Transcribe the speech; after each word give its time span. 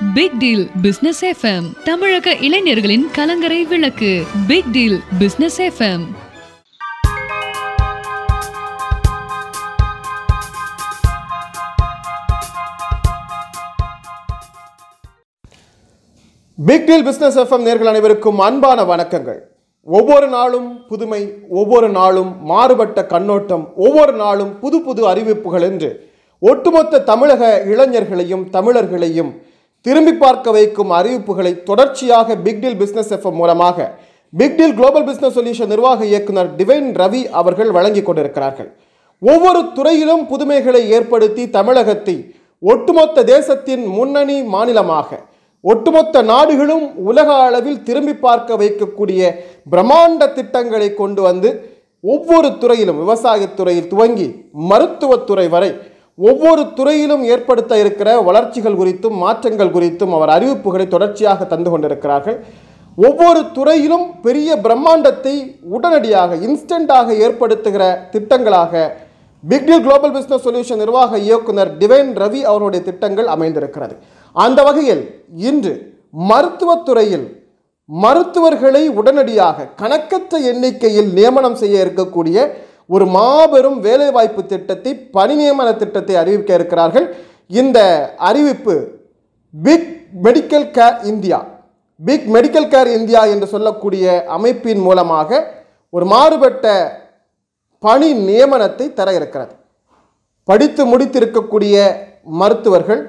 Big 0.00 0.38
deal 0.38 0.70
business 0.82 1.24
FM 1.24 1.82
தமிழக 1.84 2.34
இளைஞர்களின் 2.34 3.10
கலங்கரை 3.12 3.64
விளக்கு. 3.64 4.22
Big 4.46 4.70
deal 4.72 5.00
business 5.18 5.60
FM 5.60 6.04
big 16.56 16.86
deal 16.86 17.04
business 17.04 17.38
FM 17.38 17.66
நேர்கள் 17.66 17.84
அனைவருக்கும் 17.84 18.38
அன்பான 18.38 18.82
வணக்கங்கள். 18.82 19.38
ஒவ்வொரு 19.82 20.28
நாளும் 20.28 20.86
புதுமை 20.86 21.32
ஒவ்வொரு 21.48 21.88
நாளும் 21.88 22.44
மாறுபட்ட 22.44 23.06
கண்ணோட்டம் 23.06 23.72
ஒவ்வொரு 23.76 24.12
நாளும் 24.12 24.58
புது 24.58 24.80
புது 24.80 25.08
அறிவிப்புகள் 25.08 25.62
என்று 25.62 26.10
ஒட்டுமொத்த 26.38 27.00
தமிழக 27.00 27.62
இளைஞர்களையும் 27.66 28.46
தமிழர்களையும் 28.52 29.45
திரும்பி 29.86 30.12
பார்க்க 30.12 30.50
வைக்கும் 30.50 30.90
அறிவிப்புகளை 30.90 31.62
தொடர்ச்சியாக 31.62 32.36
பிக் 32.36 32.64
பிஸ்னஸ் 32.80 33.12
எஃப்எம் 33.16 33.38
மூலமாக 33.40 33.88
பிக்டில் 34.32 34.74
குளோபல் 34.74 35.06
பிஸ்னஸ் 35.08 35.36
சொல்யூஷன் 35.36 35.70
நிர்வாக 35.72 36.00
இயக்குனர் 36.04 36.50
டிவைன் 36.56 36.88
ரவி 37.00 37.20
அவர்கள் 37.30 37.70
வழங்கிக் 37.70 38.06
கொண்டிருக்கிறார்கள். 38.06 38.68
ஒவ்வொரு 39.22 39.60
துறையிலும் 39.76 40.24
புதுமைகளை 40.26 40.88
ஏற்படுத்தி 40.88 41.50
தமிழகத்தை 41.50 42.16
ஒட்டுமொத்த 42.62 43.24
தேசத்தின் 43.24 43.84
முன்னணி 43.86 44.42
மாநிலமாக 44.54 45.18
ஒட்டுமொத்த 45.64 46.22
நாடுகளும் 46.22 46.84
உலக 47.10 47.28
அளவில் 47.46 47.82
திரும்பி 47.82 48.14
பார்க்க 48.26 48.56
வைக்கக்கூடிய 48.56 49.30
பிரம்மாண்ட 49.70 50.32
திட்டங்களை 50.32 50.94
கொண்டு 50.94 51.22
வந்து 51.22 51.50
ஒவ்வொரு 52.04 52.58
துறையிலும் 52.58 53.00
விவசாயத்துறையில் 53.02 53.88
துவங்கி 53.88 54.28
மருத்துவத்துறை 54.70 55.48
வரை 55.48 55.70
ஒவ்வொரு 56.18 56.62
துறையிலும் 56.76 57.24
ஏற்படுத்த 57.32 57.78
இருக்கிற 57.82 58.10
வளர்ச்சிகள் 58.28 58.78
குறித்தும் 58.80 59.16
மாற்றங்கள் 59.22 59.72
குறித்தும் 59.74 60.14
அவர் 60.18 60.30
அறிவிப்புகளை 60.36 60.86
தொடர்ச்சியாக 60.94 61.46
தந்து 61.50 61.70
கொண்டிருக்கிறார்கள். 61.70 62.38
ஒவ்வொரு 62.98 63.40
துறையிலும் 63.56 64.06
பெரிய 64.26 64.50
பிரம்மாண்டத்தை 64.66 65.34
உடனடியாக 65.76 66.36
இன்ஸ்டண்ட்டாக 66.46 67.08
ஏற்படுத்துகிற 67.24 67.82
திட்டங்களாக 68.12 68.84
Big Deal 69.44 69.82
Global 69.86 70.14
Business 70.14 70.46
Solution 70.46 70.80
நிர்வாக 70.82 71.18
இயக்குனர் 71.26 71.72
டிவைன் 71.80 72.12
ரவி 72.22 72.40
அவருடைய 72.50 72.80
திட்டங்கள் 72.88 73.28
அமைந்திருக்கிறது. 73.34 73.94
அந்த 74.36 74.60
வகையில் 74.68 75.02
இன்று 75.50 75.74
மருத்துவத்துறையில் 76.30 77.26
மருத்துவர்களை 77.88 78.82
உடனடியாக 79.00 79.66
கணக்கற்ற 79.80 80.38
எண்ணிக்கையில் 80.50 81.10
நியமனம் 81.18 81.58
செய்ய 81.60 81.84
இருக்கக்கூடிய 81.84 82.38
ஒரு 82.90 83.04
மாபெரும் 83.16 83.78
வேலைவாய்ப்பு 83.80 84.42
திட்டத்தை 84.46 84.92
பணி 85.16 85.34
நியமன 85.40 85.68
திட்டத்தை 85.76 86.14
அறிவிக்க 86.22 86.50
இருக்கிறார்கள். 86.58 87.06
இந்த 87.60 87.78
அறிவிப்பு 88.28 88.74
big 89.54 89.90
medical 90.24 90.68
care 90.76 90.98
India 91.10 91.38
big 92.00 92.26
medical 92.34 92.70
care 92.72 92.90
India 92.98 93.20
என்று 93.34 93.46
சொல்லக்கூடிய 93.54 94.06
அமைப்பின் 94.36 94.82
மூலமாக 94.86 95.30
ஒரு 95.94 96.06
மாறுபட்ட 96.06 96.66
பணி 97.82 98.08
நியமனத்தை 98.28 98.86
தர 98.92 99.08
இருக்கிறது. 99.18 99.52
படித்து 100.48 100.82
முடித்திருக்கக்கூடிய 100.92 101.76
மருத்துவர்கள் 102.40 103.00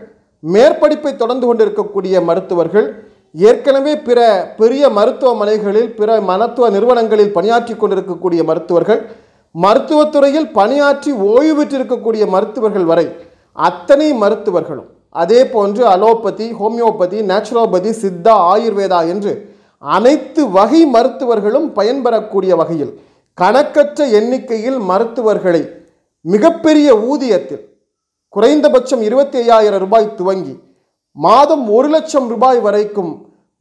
மேற்படிப்பை 0.44 1.12
தொடர்ந்து 1.16 1.46
கொண்டிருக்கக்கூடிய 1.48 2.16
மருத்துவர்கள் 2.30 2.88
ஏற்கனவே 3.36 3.94
பிற 4.08 4.20
பெரிய 4.60 4.84
மருத்துவமனைகளில் 4.98 5.90
பிற 6.00 6.10
மருத்துவ 6.30 6.70
நிறுவனங்களில் 6.70 7.36
பணியாற்றி 7.38 7.74
கொண்டிருக்கக்கூடிய 7.76 8.42
மருத்துவர்கள் 8.50 9.02
மருத்துவத்துறையில் 9.58 10.50
பணியாற்றி 10.52 11.12
ஓய்வு 11.28 11.54
பெற்றிருக்கக்கூடிய 11.60 12.24
மருத்துவர்கள் 12.28 12.86
வரை 12.86 13.06
அத்தனை 13.56 14.08
மருத்துவர்களும் 14.14 14.90
அதே 15.16 15.42
போன்று 15.46 15.84
allopathy 15.86 16.48
homeopathy 16.52 17.20
naturopathy 17.22 17.92
Siddha 18.02 18.34
Ayurveda 18.50 19.00
என்று 19.10 19.32
அனைத்து 19.84 20.42
வகை 20.50 20.82
மருத்துவர்களும் 20.88 21.68
பயன்பெறக்கூடிய 21.70 22.54
வகையில் 22.56 22.94
கணக்கற்ற 23.38 24.06
எண்ணிக்கையில் 24.12 24.80
மருத்துவர்களை 24.82 25.64
மிகப்பெரிய 26.26 26.88
ஊதியத்தில் 27.08 27.64
குறைந்தபட்சம் 28.34 29.02
இருபத்தி 29.02 29.38
ஐயாயிரம் 29.38 29.82
ரூபாய் 29.82 30.16
துவங்கி 30.18 30.56
மாதம் 31.18 31.66
ஒரு 31.70 31.90
லட்சம் 31.90 32.28
ரூபாய் 32.28 32.60
வரைக்கும் 32.60 33.12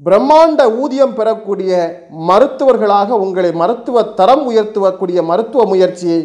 பிரம்மாண்ட 0.05 0.63
ஊதியம் 0.81 1.15
பெறக்கூடிய 1.19 1.71
மருத்துவர்களாக 2.29 3.19
உங்களை 3.25 3.51
மருத்துவ 3.61 4.03
தரம் 4.19 4.43
உயர்த்துவக்கூடிய 4.51 5.19
மருத்துவ 5.31 5.63
முயற்சியை 5.71 6.19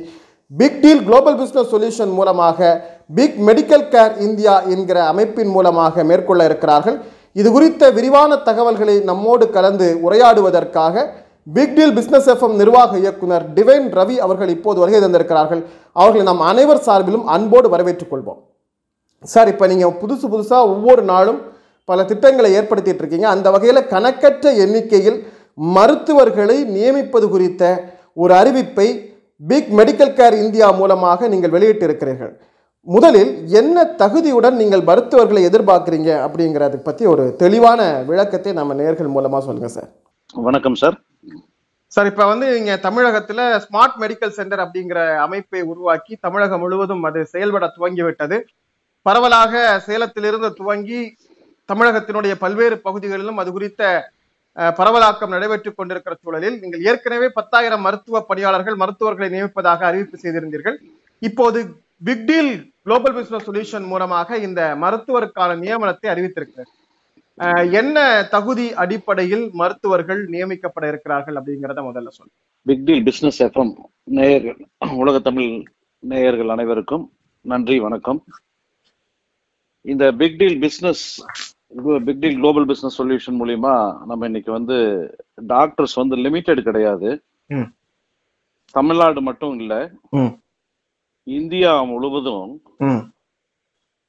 big 0.52 0.80
deal 0.82 1.04
global 1.08 1.38
business 1.42 1.72
solution 1.74 2.12
மூலமாக 2.18 2.70
பிக் 3.18 3.38
மெடிக்கல் 3.48 3.86
கேர் 3.94 4.16
இந்தியா 4.26 4.56
என்கிற 4.74 4.98
அமைப்பின் 5.12 5.52
மூலமாக 5.56 6.04
மேற்கொள்ள 6.10 6.42
இருக்கிறார்கள். 6.50 6.98
இது 7.40 7.50
குறித்த 7.56 7.92
விரிவான 7.98 8.38
தகவல்களை 8.48 8.96
நம்மோடு 9.10 9.46
கலந்து 9.56 9.88
உரையாடுவதற்காக 10.06 11.06
பிக் 11.56 11.76
டீல் 11.78 11.96
பிஸ்னஸ் 12.00 12.30
எஃப்எம் 12.34 12.60
நிர்வாக 12.62 13.00
இயக்குனர் 13.04 13.46
டிவைன் 13.58 13.88
ரவி 14.00 14.18
அவர்கள் 14.26 14.54
இப்போது 14.56 14.82
வருகை 14.84 15.02
தந்திருக்கிறார்கள். 15.06 15.62
அவர்களை 16.02 16.26
நாம் 16.32 16.44
அனைவர் 16.52 16.84
சார்பிலும் 16.88 17.26
அன்போடு 17.36 17.70
வரவேற்றுக் 17.76 18.12
கொள்வோம். 18.12 18.42
சார் 19.24 19.50
இப்போ 19.54 19.66
நீங்கள் 19.72 19.98
புதுசு 20.04 20.26
புதுசாக 20.34 20.70
ஒவ்வொரு 20.74 21.02
நாளும் 21.14 21.40
பல 21.90 22.04
திட்டங்களை 22.12 22.50
ஏற்படுத்திட்டு 22.58 23.02
இருக்கீங்க. 23.04 23.28
அந்த 23.36 23.48
வகையில் 23.56 23.90
கணக்கற்ற 23.94 24.54
எண்ணிக்கையில் 24.66 25.20
மருத்துவர்களை 25.78 26.58
நியமிப்பது 26.76 27.28
குறித்த 27.34 27.64
ஒரு 28.24 28.34
அறிவிப்பை 28.42 28.88
பிக் 29.42 29.70
மெடிக்கல் 29.80 30.16
கேர் 30.20 30.36
இந்தியா 30.44 30.68
மூலமாக 30.80 31.28
நீங்கள் 31.34 31.54
வெளியிட்டு 31.56 31.86
இருக்கிறீர்கள் 31.88 32.34
முதலில் 32.88 33.32
என்ன 33.60 33.84
தகுதியுடன் 34.02 34.56
நீங்கள் 34.62 34.84
மருத்துவர்களை 34.90 35.42
எதிர்பார்க்குறீங்க 35.50 36.12
அப்படிங்கிறத 36.26 36.78
பற்றி 36.88 37.04
ஒரு 37.14 37.24
தெளிவான 37.42 37.82
விளக்கத்தை 38.10 38.52
நம்ம 38.60 38.76
நேர்கள் 38.80 39.14
மூலமாக 39.16 39.42
சொல்லுங்கள் 39.48 39.76
சார். 39.76 39.90
வணக்கம் 40.48 40.78
சார். 40.82 40.96
சார் 41.96 42.10
இப்போ 42.12 42.26
வந்து 42.32 42.48
இங்கே 42.60 42.76
தமிழகத்தில் 42.86 43.44
ஸ்மார்ட் 43.66 43.98
மெடிக்கல் 44.04 44.36
சென்டர் 44.38 44.64
அப்படிங்கிற 44.66 45.00
அமைப்பை 45.26 45.62
உருவாக்கி 45.72 46.14
தமிழகம் 46.26 46.64
முழுவதும் 46.64 47.04
அது 47.10 47.22
செயல்பட 47.34 47.68
துவங்கிவிட்டது. 47.78 48.40
பரவலாக 49.06 49.54
சேலத்திலிருந்து 49.88 50.50
துவங்கி 50.60 51.02
தமிழகத்தினுடைய 51.72 52.34
பல்வேறு 52.46 52.78
பகுதிகளிலும் 52.88 53.40
அது 53.44 53.52
குறித்த 53.58 53.84
பரவலாக்கம் 54.80 55.34
நடைபெற்றுக் 55.36 55.78
கொண்டிருக்கிற 55.78 56.14
சூழலில் 56.24 56.58
நீங்கள் 56.62 56.86
ஏற்கனவே 56.90 57.28
பத்தாயிரம் 57.38 57.86
மருத்துவ 57.88 58.20
பணியாளர்கள் 58.30 58.82
மருத்துவர்களை 58.82 59.30
நியமிப்பதாக 59.36 59.86
அறிவிப்பு 59.90 60.18
செய்திருந்தீர்கள். 60.24 60.78
இப்போது 61.22 61.60
பிக்டீல் 62.08 62.52
குளோபல் 62.86 63.16
பிசினஸ் 63.18 63.48
சொல்யூஷன் 63.48 63.88
மூலமாக 63.92 64.38
இந்த 64.48 64.62
மருத்துவருக்கான 64.84 65.58
நியமனத்தை 65.64 66.10
அறிவித்திருக்கிறது 66.14 66.72
என்ன 67.80 67.98
தகுதி 68.34 68.66
அடிப்படையில் 68.84 69.46
மருத்துவர்கள் 69.60 70.22
நியமிக்கப்பட 70.34 70.86
இருக்கிறார்கள் 70.92 71.38
அப்படிங்கிறத 71.40 71.82
முதல்ல 71.88 72.12
சொல்லு 72.18 72.34
பிக் 72.66 72.84
டீல் 72.88 73.06
பிசினஸ் 73.08 73.40
எஃப்எம் 73.46 73.72
நேயர்கள் 74.18 74.60
உலக 75.04 75.20
தமிழ் 75.28 75.52
நேயர்கள் 76.04 76.54
அனைவருக்கும் 76.56 77.06
நன்றி 77.46 77.78
வணக்கம். 77.86 78.20
இந்த 79.86 80.06
big 80.20 80.38
deal 80.42 80.60
business 80.66 81.06
big 82.06 82.22
deal 82.22 82.40
global 82.40 82.68
business 82.70 82.98
solution 83.00 83.38
மூலியமா 83.40 83.74
நம்ம 84.10 84.26
இன்னைக்கு 84.26 84.52
வந்து 84.52 84.78
டாக்டர்ஸ் 85.52 85.96
வந்து 86.02 86.16
லிமிடெட் 86.26 86.68
கிடையாது. 86.68 87.10
தமிழ்நாடு 88.76 89.22
மட்டும் 89.22 89.56
இல்ல. 89.62 89.74
இந்தியா 91.28 91.72
முழுவதும் 91.92 92.52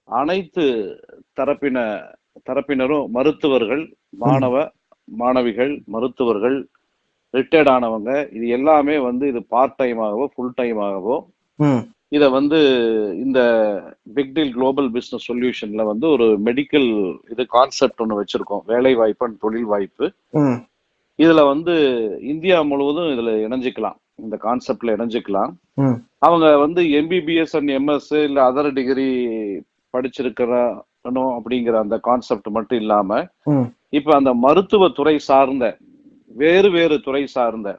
அனைத்து 0.09 0.65
தரப்பின 1.39 1.79
தரப்பினரும் 2.49 3.11
மருத்துவர்கள் 3.11 3.83
மாணவ 4.23 4.55
மாணவிகள் 5.09 5.73
மருத்துவர்கள் 5.87 6.57
ரிட்டையர்ட் 7.35 7.73
ஆனவங்க 7.75 8.11
இது 8.37 8.47
எல்லாமே 8.59 8.97
வந்து 9.09 9.25
இது 9.33 9.41
பார்ட் 9.55 9.79
டைமாகவோ 9.79 10.25
ஃபுல் 10.35 10.57
டைமாகவோ 10.59 11.17
இத 12.13 12.25
வந்து 12.37 12.59
இந்த 13.25 13.41
பிக் 14.17 14.33
டீல் 14.37 14.53
குளோபல் 14.57 14.89
பிசினஸ் 14.97 15.27
சொல்யூஷன்ல 15.31 15.83
வந்து 15.91 16.07
ஒரு 16.15 16.27
மெடிக்கல் 16.47 16.89
இது 17.33 17.43
கான்செப்ட் 17.57 18.03
ஒன்று 18.05 18.19
வச்சிருக்கோம். 18.21 18.65
வேலை 18.73 18.93
வாய்ப்பு 19.01 19.27
and 19.27 19.37
தொழில் 19.45 19.69
வாய்ப்பு 19.73 20.07
இதுல 21.19 21.41
வந்து 21.53 21.75
இந்தியா 22.33 22.59
முழுவதும் 22.63 23.11
இதுல 23.15 23.33
இணைஞ்சிக்கலாம். 23.47 23.99
இந்த 24.23 24.37
கான்செப்ட்ல 24.47 24.95
இணைஞ்சிக்கலாம். 24.97 25.53
அவங்க 26.27 26.47
வந்து 26.65 26.83
எம்பிபிஎஸ் 27.01 27.55
அண்ட் 27.59 27.73
எம்எஸ் 27.79 28.13
இல்ல 28.29 28.39
அதர் 28.51 28.71
டிகிரி 28.79 29.09
படிச்சிருக்கிறணும் 29.95 31.33
அப்படிங்கிற 31.37 31.75
அந்த 31.85 31.97
கான்செப்ட் 32.09 32.49
மட்டும் 32.57 32.81
இல்லாம 32.81 33.21
இப்ப 33.99 34.15
அந்த 34.21 34.33
மருத்துவ 34.45 34.89
துறை 34.99 35.17
சார்ந்த 35.31 35.67
வேறு 36.43 36.69
வேறு 36.77 36.97
துறை 37.07 37.25
சார்ந்த 37.37 37.71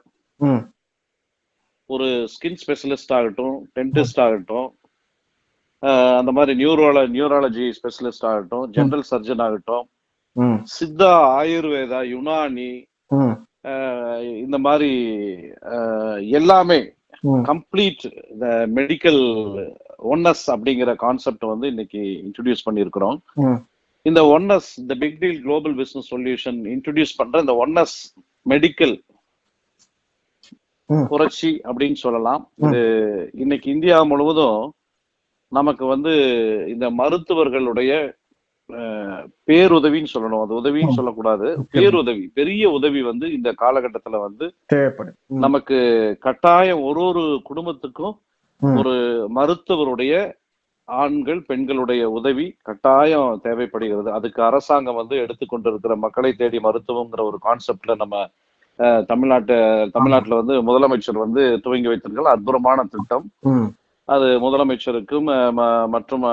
ஒரு 1.90 2.06
ஸ்கின் 2.34 2.60
ஸ்பெஷலிஸ்ட் 2.62 3.12
ஆகட்டும் 3.12 3.56
டென்டிஸ்ட் 3.76 4.20
ஆகட்டும் 4.20 4.68
அந்த 6.18 6.32
மாதிரி 6.32 6.52
நியூரோல 6.64 6.98
நியூராலஜி 7.10 7.66
ஸ்பெஷலிஸ்ட் 7.78 8.26
ஆகட்டும் 8.26 8.66
ஜெனரல் 8.70 9.06
சர்ஜன் 9.10 9.38
ஆகட்டும் 9.38 9.84
சித்தா 10.68 11.10
ஆயுர்வேதா 11.40 12.00
யுனானி 12.12 12.70
இந்த 14.44 14.58
மாதிரி 14.58 14.90
எல்லாமே 16.30 16.78
கம்ப்ளீட் 17.44 18.02
இந்த 18.30 18.46
மெடிக்கல் 18.74 19.22
ஒன்னஸ் 20.04 20.46
அப்படிங்கிற 20.46 20.94
கான்செப்ட் 20.94 21.44
வந்து 21.44 21.66
இன்னைக்கு 21.66 22.00
இன்ட்ரடியூஸ் 22.24 22.66
பண்ணியிருக்கிறோம். 22.66 23.18
ம். 23.36 23.60
இந்த 24.06 24.20
ஒன்னஸ் 24.34 24.68
இந்த 24.76 24.94
big 24.94 25.20
deal 25.20 25.42
global 25.42 25.74
business 25.74 26.10
solution 26.14 26.58
introduce 26.74 27.14
பண்ற 27.16 27.40
இந்த 27.40 27.54
ஒன்னஸ் 27.66 27.96
மெடிக்கல். 28.46 28.94
புரட்சி 31.10 31.50
அப்படின்னு 31.64 31.98
சொல்லலாம். 32.04 32.42
இது 32.64 32.80
இன்னைக்கு 33.34 33.68
இந்தியா 33.70 34.02
முழுவதும் 34.02 34.60
நமக்கு 35.52 35.84
வந்து 35.86 36.12
இந்த 36.68 36.86
மருத்துவர்களுடைய 36.90 37.92
பேருதவின்னு 39.48 40.12
சொல்லணும். 40.12 40.42
அது 40.44 40.52
உதவின்னு 40.60 40.96
சொல்லக்கூடாது. 40.98 41.48
பேருதவி 41.70 42.24
பெரிய 42.38 42.70
உதவி 42.70 43.02
வந்து 43.02 43.26
இந்த 43.32 43.48
காலகட்டத்துல 43.62 44.20
வந்து 44.26 44.46
நமக்கு 45.46 45.78
கட்டாயம் 46.20 46.82
ஒரு 46.82 47.02
ஒரு 47.10 47.24
குடும்பத்துக்கும். 47.44 48.14
ஒரு 48.80 48.94
மருத்துவருடைய 49.34 50.14
ஆண்கள் 50.88 51.42
பெண்களுடைய 51.42 52.02
உதவி 52.10 52.46
கட்டாயம் 52.62 53.40
தேவைப்படுகிறது. 53.42 54.08
அதுக்கு 54.12 54.40
அரசாங்கம் 54.42 55.00
வந்து 55.00 55.16
எடுத்துக்கொண்டிருக்கிற 55.24 55.94
மக்களை 55.96 56.32
தேடி 56.32 56.58
மருத்துவங்கிற 56.58 57.22
ஒரு 57.30 57.38
கான்செப்ட்ல 57.46 57.94
நம்ம 58.02 58.16
தமிழ்நாட்டு 59.06 59.56
தமிழ்நாட்டுல 59.92 60.38
வந்து 60.40 60.54
முதலமைச்சர் 60.68 61.24
வந்து 61.24 61.60
துவங்கி 61.62 61.86
வைத்திருக்கிற 61.86 62.30
அற்புதமான 62.30 62.84
திட்டம். 62.94 63.26
அது 64.08 64.26
முதலமைச்சருக்கும் 64.44 65.28
மற்றும் 65.88 66.24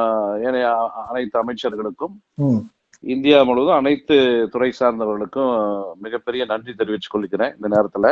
ஏனைய 0.48 0.70
அனைத்து 1.10 1.38
அமைச்சர்களுக்கும். 1.44 2.16
இந்தியா 3.14 3.44
முழுவதும் 3.44 3.76
அனைத்து 3.76 4.48
துறை 4.52 4.72
சார்ந்தவர்களுக்கும் 4.80 5.54
மிகப்பெரிய 5.96 6.46
நன்றி 6.46 6.74
தெரிவித்துக் 6.74 7.12
கொள்கிறேன் 7.12 7.56
இந்த 7.56 7.68
நேரத்துல. 7.76 8.08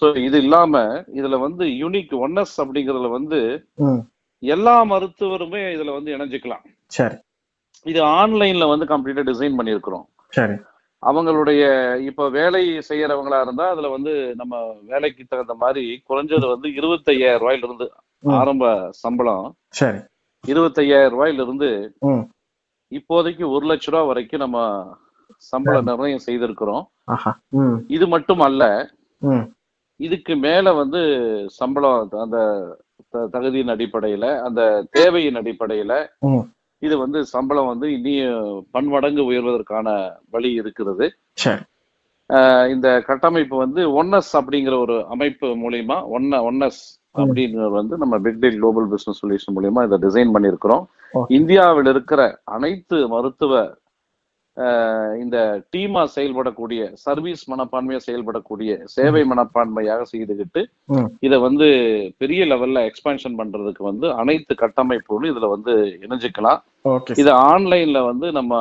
சோ 0.00 0.16
இது 0.16 0.38
இல்லாம 0.38 0.82
இதுல 1.20 1.38
வந்து 1.40 1.64
யூனிக் 1.82 2.12
ஒன்னஸ் 2.26 2.56
அப்படிங்கறதுல 2.62 3.10
வந்து. 3.10 3.40
எல்லா 4.42 4.84
மருத்துவருமே 4.84 5.62
இதுல 5.76 5.92
வந்து 5.92 6.10
இணைஞ்சுக்கலாம். 6.16 6.64
சரி. 6.86 7.16
இது 7.86 8.00
ஆன்லைன்ல 8.04 8.66
வந்து 8.68 8.86
கம்ப்ளீட்டா 8.92 9.22
டிசைன் 9.30 9.58
பண்ணியிருக்கிறோம். 9.58 10.06
சரி. 10.28 10.56
அவங்களுடைய 11.04 11.62
இப்ப 12.06 12.28
வேலை 12.30 12.60
செய்யறவங்களா 12.88 13.38
இருந்தா 13.40 13.64
அதுல 13.68 13.88
வந்து 13.88 14.12
நம்ம 14.36 14.54
வேலைக்கு 14.84 15.22
தகுந்த 15.24 15.54
மாதிரி 15.54 15.84
குறைஞ்சது 16.08 16.46
வந்து 16.48 16.68
இருபத்தையாயிரம் 16.74 17.42
ரூபாயில 17.42 17.66
இருந்து. 17.66 17.86
ஆரம்ப 18.34 18.64
சம்பளம். 19.02 19.46
சரி. 19.74 20.00
இருபத்தையாயிரம் 20.44 21.14
ரூபாயில 21.14 21.44
இருந்து 21.44 21.70
இப்போதைக்கு 22.92 23.44
ஒரு 23.54 23.64
லட்ச 23.66 23.86
ரூபா 23.86 24.02
வரைக்கும் 24.02 24.44
நம்ம 24.44 24.58
சம்பள 25.42 25.76
நிர்ணயம் 25.88 26.26
செய்திருக்கிறோம். 26.26 26.84
இது 27.90 28.06
மட்டும் 28.08 28.42
அல்ல 28.42 28.62
இதுக்கு 30.00 30.34
மேல 30.38 30.72
வந்து 30.74 31.00
சம்பளம் 31.58 31.96
அந்த 32.24 32.38
தகுதியின் 33.32 33.72
அடிப்படையில 33.74 34.26
அந்த 34.46 34.60
தேவையின் 34.90 35.38
அடிப்படையில 35.40 35.92
இது 36.86 36.94
வந்து 37.02 37.18
சம்பளம் 37.34 37.70
வந்து 37.72 37.86
இனியும் 37.96 38.48
பன்மடங்கு 38.74 39.22
உயர்வதற்கான 39.30 39.86
வழி 40.34 40.50
இருக்கிறது. 40.62 41.06
இந்த 42.72 42.88
கட்டமைப்பு 43.08 43.56
வந்து 43.64 43.80
ஒன்னஸ் 44.00 44.32
அப்படிங்கிற 44.40 44.74
ஒரு 44.84 44.96
அமைப்பு 45.14 45.48
மூலியமா 45.64 45.96
ஒன்ன 46.16 46.40
ஒன்னஸ் 46.50 46.82
அப்படிங்கிற 47.22 47.66
வந்து 47.78 47.94
நம்ம 48.02 48.14
big 48.24 48.40
deal 48.42 48.60
global 48.60 48.88
business 48.92 49.20
solution 49.22 49.54
மூலியமா 49.56 49.82
இதை 49.86 49.98
டிசைன் 50.06 50.34
பண்ணியிருக்கிறோம். 50.34 50.84
இந்தியாவில் 51.38 51.90
இருக்கிற 51.92 52.20
அனைத்து 52.56 52.96
மருத்துவ 53.14 53.52
இந்த 55.22 55.36
டீமா 55.72 56.02
செயல்படக்கூடிய 56.14 56.80
சர்வீஸ் 57.04 57.42
மனப்பான்மையா 57.52 58.00
செயல்படக்கூடிய 58.06 58.72
சேவை 58.94 59.22
மனப்பான்மையாக 59.30 60.02
செய்துகிட்டு 60.12 60.62
இதை 61.26 61.38
வந்து 61.46 61.68
பெரிய 62.22 62.42
லெவல்ல 62.52 62.82
எக்ஸ்பான்ஷன் 62.90 63.38
பண்றதுக்கு 63.40 63.82
வந்து 63.90 64.08
அனைத்து 64.22 64.54
கட்டமைப்புகளும் 64.62 65.32
இதுல 65.32 65.48
வந்து 65.54 65.72
இணைஞ்சுக்கலாம். 66.04 66.60
இது 67.22 67.32
ஆன்லைன்ல 67.52 68.00
வந்து 68.10 68.28
நம்ம 68.38 68.60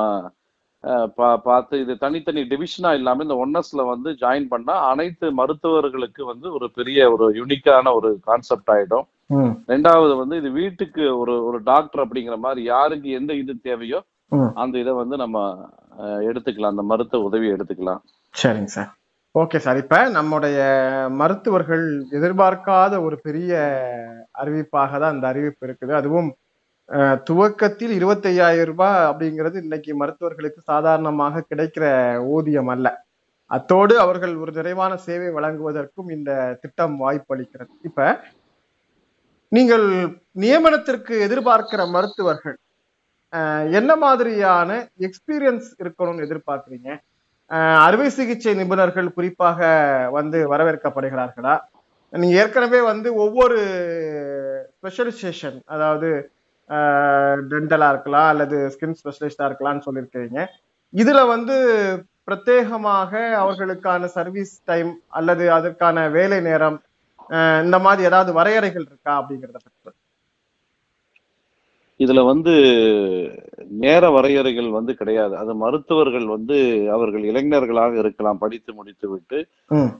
பார்த்து 1.47 1.75
இது 1.83 1.93
தனித்தனி 2.01 2.41
டிவிஷனா 2.51 2.89
இல்லாம 2.99 3.23
இந்த 3.25 3.35
ஒன்னஸ்ல 3.43 3.81
வந்து 3.91 4.09
ஜாயின் 4.23 4.47
பண்ணா 4.53 4.73
அனைத்து 4.93 5.27
மருத்துவர்களுக்கு 5.39 6.21
வந்து 6.31 6.47
ஒரு 6.57 6.67
பெரிய 6.77 7.05
ஒரு 7.13 7.27
யூனிக்கான 7.39 7.93
ஒரு 7.99 8.09
கான்செப்ட் 8.29 8.71
ஆயிடும். 8.73 9.05
ரெண்டாவது 9.73 10.13
வந்து 10.21 10.35
இது 10.41 10.49
வீட்டுக்கு 10.61 11.03
ஒரு 11.21 11.35
ஒரு 11.49 11.59
டாக்டர் 11.69 12.03
அப்படிங்கிற 12.05 12.37
மாதிரி 12.45 12.63
யாருக்கு 12.73 13.09
எந்த 13.19 13.33
இது 13.43 13.53
தேவையோ 13.69 14.01
அந்த 14.63 14.75
இதை 14.83 14.93
வந்து 15.01 15.15
நம்ம 15.23 15.37
எடுத்துக்கலாம். 16.29 16.73
அந்த 16.75 16.85
மருத்துவ 16.91 17.27
உதவி 17.29 17.47
எடுத்துக்கலாம். 17.55 18.01
சரிங்க 18.41 18.71
சார். 18.75 18.89
Okay 19.41 19.59
sir. 19.65 19.77
இப்ப 19.83 19.97
நம்முடைய 20.17 20.57
மருத்துவர்கள் 21.21 21.85
எதிர்பார்க்காத 22.17 22.93
ஒரு 23.07 23.15
பெரிய 23.27 23.51
அறிவிப்பாக 24.41 24.99
தான் 25.03 25.15
இந்த 25.15 25.27
அறிவிப்பு 25.31 25.63
இருக்குது. 25.67 25.93
அதுவும் 26.01 26.29
துவக்கத்தில் 27.29 27.93
இருபத்தையாயிரம் 27.97 28.69
ரூபாய் 28.71 29.07
அப்படிங்கிறது 29.09 29.57
இன்னைக்கு 29.65 29.91
மருத்துவர்களுக்கு 30.01 30.61
சாதாரணமாக 30.71 31.45
கிடைக்கிற 31.51 31.85
ஊதியம் 32.35 32.71
அல்ல. 32.73 32.87
அத்தோடு 33.55 33.93
அவர்கள் 34.03 34.33
ஒரு 34.43 34.51
நிறைவான 34.57 34.93
சேவை 35.05 35.29
வழங்குவதற்கும் 35.37 36.09
இந்த 36.17 36.31
திட்டம் 36.61 36.95
வாய்ப்பளிக்கிறது 37.03 37.73
இப்ப 37.89 38.07
நீங்கள் 39.51 39.85
நியமனத்திற்கு 40.43 41.15
எதிர்பார்க்கிற 41.27 41.81
மருத்துவர்கள் 41.95 42.57
என்ன 43.79 43.91
மாதிரியான 44.03 44.69
எக்ஸ்பீரியன்ஸ் 45.07 45.69
இருக்கணும்னு 45.83 46.25
எதிர்பார்க்குறீங்க? 46.27 46.89
அறுவை 47.85 48.07
சிகிச்சை 48.17 48.53
நிபுணர்கள் 48.59 49.15
குறிப்பாக 49.17 49.59
வந்து 50.17 50.37
வரவேற்கப்படுகிறார்களா? 50.53 51.55
நீங்கள் 52.13 52.39
ஏற்கனவே 52.41 52.79
வந்து 52.91 53.09
ஒவ்வொரு 53.23 53.59
ஸ்பெஷலைசேஷன் 54.75 55.57
அதாவது 55.75 56.09
டென்டலாக 57.51 57.93
இருக்கலாம் 57.93 58.29
அல்லது 58.33 58.57
ஸ்கின் 58.73 58.97
ஸ்பெஷலிஸ்டாக 58.99 59.49
இருக்கலாம்னு 59.49 59.85
சொல்லியிருக்கிறீங்க. 59.87 60.39
இதில் 61.01 61.29
வந்து 61.33 61.55
பிரத்யேகமாக 62.27 63.11
அவர்களுக்கான 63.43 64.09
சர்வீஸ் 64.17 64.53
டைம் 64.69 64.91
அல்லது 65.19 65.45
அதற்கான 65.57 66.05
வேலை 66.17 66.39
நேரம் 66.49 66.77
இந்த 67.65 67.77
மாதிரி 67.85 68.07
ஏதாவது 68.09 68.31
வரையறைகள் 68.39 68.87
இருக்கா 68.89 69.13
அப்படிங்கிறத 69.19 69.59
பற்றி 69.65 69.92
இதுல 71.97 72.25
வந்து 72.25 72.51
நேர 73.69 74.09
வரையறைகள் 74.09 74.69
வந்து 74.69 74.93
கிடையாது. 74.93 75.37
அது 75.37 75.55
மருத்துவர்கள் 75.55 76.25
வந்து 76.25 76.87
அவர்கள் 76.91 77.23
இளைஞர்களாக 77.23 77.97
இருக்கலாம் 77.97 78.37
படித்து 78.37 78.73
முடித்து 78.73 79.09
விட்டு 79.09 79.47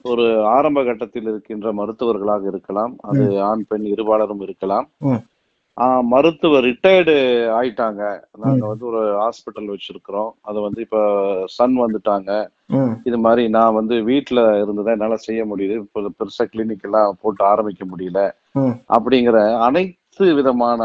ஒரு 0.04 0.46
ஆரம்ப 0.46 0.84
கட்டத்தில் 0.84 1.24
இருக்கின்ற 1.24 1.74
மருத்துவர்களாக 1.74 2.48
இருக்கலாம். 2.48 2.96
அது 3.02 3.42
ஆண் 3.42 3.66
பெண் 3.68 3.86
இருபாலரும் 3.86 4.42
இருக்கலாம். 4.42 4.90
ஆஹ் 5.82 6.02
மருத்துவர் 6.02 6.64
ரிட்டையர்டு 6.64 7.16
ஆயிட்டாங்க. 7.50 8.22
நாங்க 8.38 8.68
வந்து 8.68 8.86
ஒரு 8.86 9.20
ஹாஸ்பிட்டல் 9.20 9.76
வச்சிருக்கிறோம். 9.76 10.30
அது 10.42 10.60
வந்து 10.60 10.82
இப்ப 10.82 11.44
சன் 11.46 11.78
வந்துட்டாங்க. 11.80 12.48
இது 13.04 13.18
மாதிரி 13.18 13.50
நான் 13.50 13.74
வந்து 13.74 13.96
வீட்டுல 13.96 14.62
இருந்துதான் 14.62 14.94
என்னால 14.94 15.16
செய்ய 15.16 15.46
முடியுது. 15.46 15.76
இப்போ 15.76 16.02
பெருசா 16.02 16.46
கிளினிக் 16.46 16.84
எல்லாம் 16.84 17.18
போட்டு 17.22 17.46
ஆரம்பிக்க 17.46 17.86
முடியல. 17.86 18.32
அப்படிங்கிற 18.90 19.60
அனைத்து 19.60 20.34
விதமான 20.34 20.82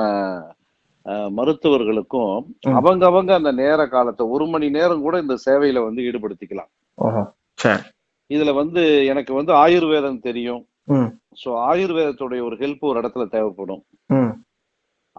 மருத்துவர்களுக்கும். 1.31 2.35
அவங்க 2.79 3.07
அவங்க 3.07 3.35
அந்த 3.35 3.53
நேர 3.53 3.87
காலத்தை 3.89 4.27
ஒரு 4.27 4.47
மணி 4.47 4.71
நேரம் 4.71 5.01
கூட 5.01 5.19
இந்த 5.19 5.37
சேவையில 5.47 5.83
வந்து 5.85 6.03
ஈடுபடுத்திக்கலாம். 6.03 6.71
இதுல 8.31 8.55
வந்து 8.55 8.83
எனக்கு 9.07 9.35
வந்து 9.35 9.53
ஆயுர்வேதம் 9.53 10.21
தெரியும். 10.21 10.63
சோ 11.43 11.49
ஆயுர்வேதத்துடைய 11.71 12.41
ஒரு 12.49 12.57
ஹெல்ப் 12.57 12.81
ஒரு 12.81 13.01
இடத்துல 13.01 13.29
தேவைப்படும். 13.29 13.83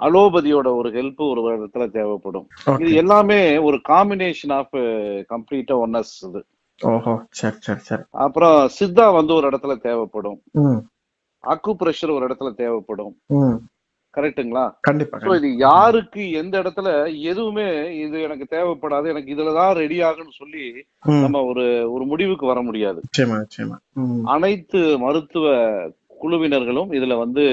அலோபதியோட 0.02 0.68
ஒரு 0.76 0.90
ஹெல்ப் 0.90 1.22
ஒரு 1.30 1.42
இடத்துல 1.60 1.90
தேவைப்படும். 1.92 2.48
இது 2.80 2.94
எல்லாமே 2.94 3.58
ஒரு 3.58 3.78
காம்பினேஷன் 3.90 4.54
ஆஃப் 4.60 4.76
கம்ப்ளீட்டா 5.34 5.76
ஒன்னஸ் 5.86 6.14
இது. 6.28 6.46
அப்புறம் 8.10 8.70
சித்தா 8.80 9.14
வந்து 9.14 9.34
ஒரு 9.34 9.50
இடத்துல 9.50 9.76
தேவைப்படும். 9.78 10.40
அக்கு 11.44 11.74
பிரஷர் 11.80 12.16
ஒரு 12.16 12.28
இடத்துல 12.28 12.54
தேவைப்படும். 12.54 13.16
ம் 14.10 14.16
கரெக்ட்டுங்களா? 14.18 14.64
கண்டிப்பா 14.82 15.18
இது 15.40 15.50
யாருக்கு 15.62 16.22
எந்த 16.40 16.54
இடத்துல 16.62 16.90
எதுவுமே 17.32 17.66
இது 18.04 18.18
எனக்கு 18.22 18.46
தேவைப்படாது 18.54 19.12
எனக்கு 19.12 19.34
இதுலதான் 19.34 19.78
ரெடி 19.80 19.98
ஆகுன்னு 20.08 20.34
சொல்லி 20.40 20.64
நம்ம 21.24 21.42
ஒரு 21.50 21.66
ஒரு 21.94 22.04
முடிவுக்கு 22.06 22.46
வர 22.48 22.60
முடியாது. 22.62 23.00
அனைத்து 24.34 24.82
மருத்துவ 24.98 25.46
குழுவினர்களும் 26.22 26.90
இதுல 26.98 27.14
வந்து 27.18 27.44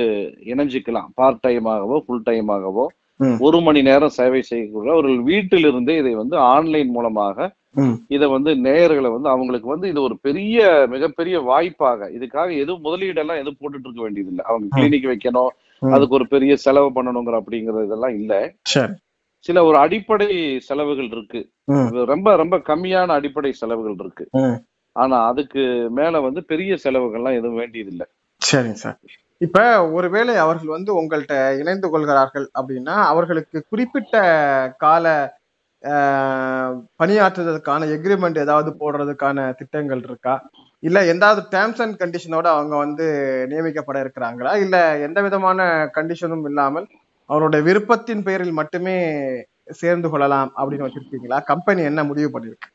இணைஞ்சிக்கலாம். 0.53 1.11
பார்ட் 1.15 1.43
டைமாகவோ 1.45 1.99
ஃபுல் 2.05 2.25
டைமாகவோ 2.27 2.87
ம். 3.21 3.37
ஒரு 3.41 3.59
மணி 3.61 3.81
நேரம் 3.83 4.17
சேவை 4.17 4.41
செய்யக்கூடிய 4.45 4.95
அவர்கள் 4.95 5.21
வீட்டிலிருந்தே 5.29 5.95
இதை 6.01 6.15
வந்து 6.15 6.37
ஆன்லைன் 6.55 6.91
மூலமாக 6.97 7.39
இதை 8.11 8.27
வந்து 8.35 8.51
நேயர்களை 8.65 9.09
வந்து 9.15 9.29
அவங்களுக்கு 9.33 9.69
வந்து 9.73 9.87
இது 9.93 10.01
ஒரு 10.03 10.17
பெரிய 10.23 10.59
மிகப்பெரிய 10.93 11.37
வாய்ப்பாக 11.49 12.11
இதுக்காக 12.17 12.49
எதுவும் 12.63 12.85
முதலீடெல்லாம் 12.85 13.41
எதுவும் 13.43 13.61
போட்டுட்டு 13.61 13.89
இருக்க 13.89 14.03
வேண்டியது 14.03 14.31
இல்லை 14.33 14.45
அவங்க 14.49 14.67
கிளினிக் 14.77 15.11
வைக்கணும். 15.11 15.53
அதுக்கு 15.93 16.15
ஒரு 16.15 16.27
பெரிய 16.29 16.53
செலவு 16.63 16.89
பண்ணணுங்கிற 16.93 17.37
அப்படிங்கிறது 17.41 17.87
இதெல்லாம் 17.87 18.17
இல்ல. 18.17 18.33
சில 19.45 19.65
ஒரு 19.65 19.77
அடிப்படை 19.79 20.29
செலவுகள் 20.63 21.11
இருக்கு. 21.11 21.41
ரொம்ப 22.09 22.37
ரொம்ப 22.37 22.57
கம்மியான 22.67 23.09
அடிப்படை 23.13 23.53
செலவுகள் 23.55 23.99
இருக்கு. 23.99 24.25
ஆனா 24.97 25.17
அதுக்கு 25.27 25.63
மேல 25.93 26.21
வந்து 26.21 26.41
பெரிய 26.47 26.75
செலவுகள்லாம் 26.85 27.39
எதுவும் 27.39 27.61
வேண்டியது 27.61 27.91
இல்ல 27.91 28.05
சரிங்க 28.43 28.79
சார். 28.79 28.99
இப்ப 29.41 29.59
ஒருவேளை 29.93 30.35
அவர்கள் 30.37 30.75
வந்து 30.75 30.93
உங்கள்கிட்ட 30.95 31.35
இணைந்து 31.59 31.89
கொள்கிறார்கள் 31.91 32.47
அப்படின்னா 32.59 32.95
அவர்களுக்கு 33.11 33.59
குறிப்பிட்ட 33.71 34.15
கால 34.79 35.07
ஆஹ், 35.83 36.71
பணியாற்றுவதற்கான 37.01 37.87
எக்ரிமெண்ட் 37.97 38.39
ஏதாவது 38.39 38.71
போடுறதுக்கான 38.81 39.39
திட்டங்கள் 39.59 40.03
இருக்கா? 40.03 40.35
இல்ல 40.87 40.99
எந்தாவது 41.07 41.41
டேர்ம்ஸ் 41.53 41.83
அண்ட் 41.83 41.99
கண்டிஷனோட 42.01 42.47
அவங்க 42.55 42.75
வந்து 42.77 43.05
நியமிக்கப்பட 43.47 43.99
இருக்கிறாங்களா? 44.05 44.53
இல்ல 44.57 44.77
எந்த 44.99 45.23
விதமான 45.23 45.61
கண்டிஷனும் 45.95 46.47
இல்லாமல் 46.47 46.87
அவருடைய 47.31 47.61
விருப்பத்தின் 47.65 48.25
பேரில் 48.25 48.53
மட்டுமே 48.53 48.97
சேர்ந்து 49.73 50.09
கொள்ளலாம் 50.11 50.51
அப்படின்னு 50.59 50.87
வச்சிருக்கீங்களா? 50.87 51.39
கம்பெனி 51.45 51.83
என்ன 51.83 52.05
முடிவு 52.05 52.31
பண்ணிருக்கு? 52.35 52.69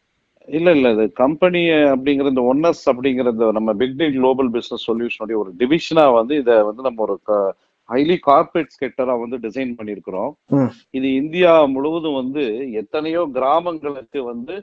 இல்ல 0.47 0.69
இல்ல 0.71 0.87
இது 0.91 1.03
கம்பெனி 1.13 1.61
அப்படிங்கிற 1.91 2.27
இந்த 2.27 2.43
ஒன்னஸ் 2.51 2.83
அப்படிங்கிற 2.91 3.29
நம்ம 3.51 3.73
பிக் 3.73 3.97
டே 3.97 4.07
குளோபல் 4.11 4.49
பிசினஸ் 4.51 4.87
சொல்யூஷனுடைய 4.87 5.35
ஒரு 5.41 5.51
டிவிஷனா 5.59 6.05
வந்து 6.13 6.35
இதை 6.35 6.55
வந்து 6.61 6.81
நம்ம 6.81 7.01
ஒரு 7.07 7.15
ஹைலி 7.89 8.15
கார்பரேட் 8.27 8.75
செக்டரா 8.75 9.13
வந்து 9.21 9.37
டிசைன் 9.37 9.71
பண்ணியிருக்கிறோம். 9.77 10.31
ம். 10.49 10.69
இது 10.91 11.07
இந்தியா 11.13 11.53
முழுவதும் 11.65 12.19
வந்து 12.21 12.43
எத்தனையோ 12.73 13.21
கிராமங்களுக்கு 13.33 14.19
வந்து 14.23 14.55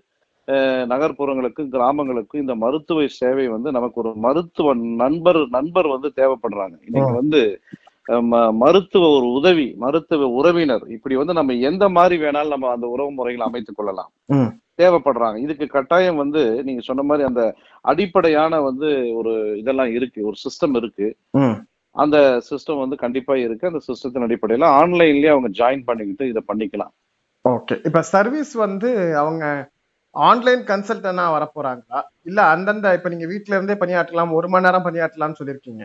நகர்ப்புறங்களுக்கும் 0.92 1.70
கிராமங்களுக்கும் 1.72 2.42
இந்த 2.42 2.54
மருத்துவ 2.54 3.06
சேவை 3.06 3.48
வந்து 3.48 3.72
நமக்கு 3.72 4.00
ஒரு 4.00 4.14
மருத்துவ 4.14 4.74
நண்பர் 4.74 5.48
நண்பர் 5.48 5.86
வந்து 5.86 6.12
தேவைப்படுறாங்க. 6.16 6.76
இன்னைக்கு 6.86 7.14
வந்து 7.14 7.60
மருத்துவ 8.52 9.08
ஒரு 9.16 9.26
உதவி 9.32 9.74
மருத்துவ 9.76 10.26
உறவினர் 10.28 10.84
இப்படி 10.88 11.14
வந்து 11.16 11.32
நம்ம 11.32 11.52
எந்த 11.52 11.88
மாதிரி 11.88 12.22
வேணாலும் 12.22 12.54
நம்ம 12.54 12.70
அந்த 12.70 12.86
உறவு 12.86 13.10
முறைகளை 13.12 13.46
அமைத்துக் 13.46 13.76
கொள்ளலாம். 13.76 14.10
தேவைப்படுறாங்க. 14.78 15.36
இதுக்கு 15.36 15.66
கட்டாயம் 15.66 16.16
வந்து 16.16 16.64
நீங்க 16.64 16.80
சொன்ன 16.80 17.02
மாதிரி 17.02 17.26
அந்த 17.28 17.54
அடிப்படையான 17.80 18.60
வந்து 18.60 19.14
ஒரு 19.14 19.58
இதெல்லாம் 19.58 19.90
இருக்கு 19.94 20.24
ஒரு 20.24 20.36
சிஸ்டம் 20.44 20.76
இருக்கு. 20.76 21.16
அந்த 21.90 22.40
சிஸ்டம் 22.50 22.78
வந்து 22.78 22.96
கண்டிப்பா 22.96 23.36
இருக்கு. 23.36 23.70
அந்த 23.70 23.80
சிஸ்டத்தின் 23.88 24.26
அடிப்படையில 24.26 24.66
ஆன்லைன்லயே 24.80 25.30
அவங்க 25.30 25.48
ஜாயின் 25.60 25.84
பண்ணிக்கிட்டு 25.84 26.28
இதை 26.28 26.42
பண்ணிக்கலாம். 26.48 26.94
ஓகே. 27.48 27.86
இப்ப 27.86 28.02
சர்வீஸ் 28.02 28.52
வந்து 28.52 29.16
அவங்க 29.16 29.70
ஆன்லைன் 30.26 30.62
கன்சல்டனா 30.70 31.24
வரப்போறாங்களா? 31.34 31.98
இல்ல 32.22 32.40
அந்தந்த 32.52 32.92
இப்ப 32.98 33.08
நீங்க 33.08 33.26
வீட்டுல 33.32 33.56
இருந்தே 33.56 33.76
பணியாற்றலாம் 33.82 34.32
ஒரு 34.38 34.48
மணி 34.48 34.66
நேரம் 34.66 34.86
பணியாற்றலாம்னு 34.86 35.38
சொல்லியிருக்கீங்க. 35.40 35.84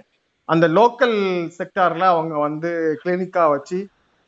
அந்த 0.50 0.66
லோக்கல் 0.78 1.18
செக்டார்ல 1.58 2.06
அவங்க 2.14 2.36
வந்து 2.38 2.70
கிளினிக்கா 3.04 3.44
வச்சு 3.56 3.78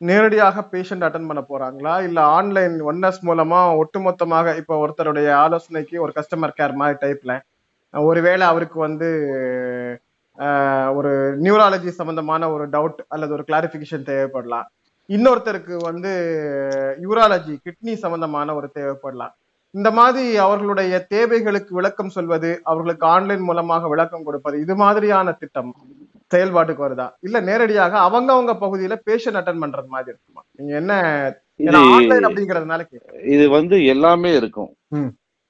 நேரடியாக 0.02 0.62
பேஷண்ட் 0.72 1.06
அட்டன் 1.08 1.28
பண்ண 1.30 1.42
போறாங்களா? 1.50 1.94
இல்ல 2.08 2.20
ஆன்லைன் 2.38 2.76
ஒன்னஸ் 2.92 3.22
மூலமா 3.30 3.60
ஒட்டுமொத்தமாக 3.82 4.56
இப்ப 4.62 4.78
ஒருத்தருடைய 4.84 5.30
ஆலோசனைக்கு 5.44 5.96
ஒரு 6.06 6.14
கஸ்டமர் 6.18 6.58
கேர் 6.60 6.80
மாதிரி 6.82 6.98
டைப்ல 7.04 7.34
ஒருவேளை 7.94 8.46
அவருக்கு 8.52 8.78
வந்து 8.80 9.10
ஒரு 10.98 11.12
நியூராலஜி 11.46 11.92
சம்பந்தமான 12.00 12.50
ஒரு 12.52 12.66
டவுட் 12.70 13.00
அல்லது 13.08 13.32
ஒரு 13.34 13.44
கிளாரிபிகேஷன் 13.50 14.08
தேவைப்படலாம். 14.10 14.66
இன்னொருத்தருக்கு 15.10 15.76
வந்து 15.90 16.12
யூராலஜி 17.06 17.54
கிட்னி 17.66 17.94
சம்பந்தமான 18.04 18.56
ஒரு 18.56 18.68
தேவைப்படலாம். 18.78 19.34
இந்த 19.76 19.90
மாதிரி 19.98 20.26
அவர்களுடைய 20.46 20.94
தேவைகளுக்கு 21.14 21.72
விளக்கம் 21.78 22.14
சொல்வது 22.18 22.50
அவர்களுக்கு 22.70 23.06
ஆன்லைன் 23.14 23.44
மூலமாக 23.48 23.88
விளக்கம் 23.94 24.26
கொடுப்பது 24.28 24.56
இது 24.66 24.76
மாதிரியான 24.84 25.34
திட்டம் 25.42 25.72
செயல்பாட்டுக்கு 26.34 26.86
வருதா? 26.86 27.08
இல்ல 27.26 27.38
நேரடியாக 27.50 27.94
அவங்கவங்க 28.08 28.54
பகுதியில 28.64 28.96
பேஷண்ட் 29.08 29.40
அட்டன் 29.40 29.62
பண்றது 29.64 29.90
மாதிரி 29.96 30.12
இருக்குமா? 30.14 30.44
நீங்க 30.58 30.74
என்ன 30.82 30.94
அப்படிங்கறதுனால. 32.30 32.86
இது 33.36 33.46
வந்து 33.58 33.76
எல்லாமே 33.94 34.32
இருக்கும். 34.40 34.72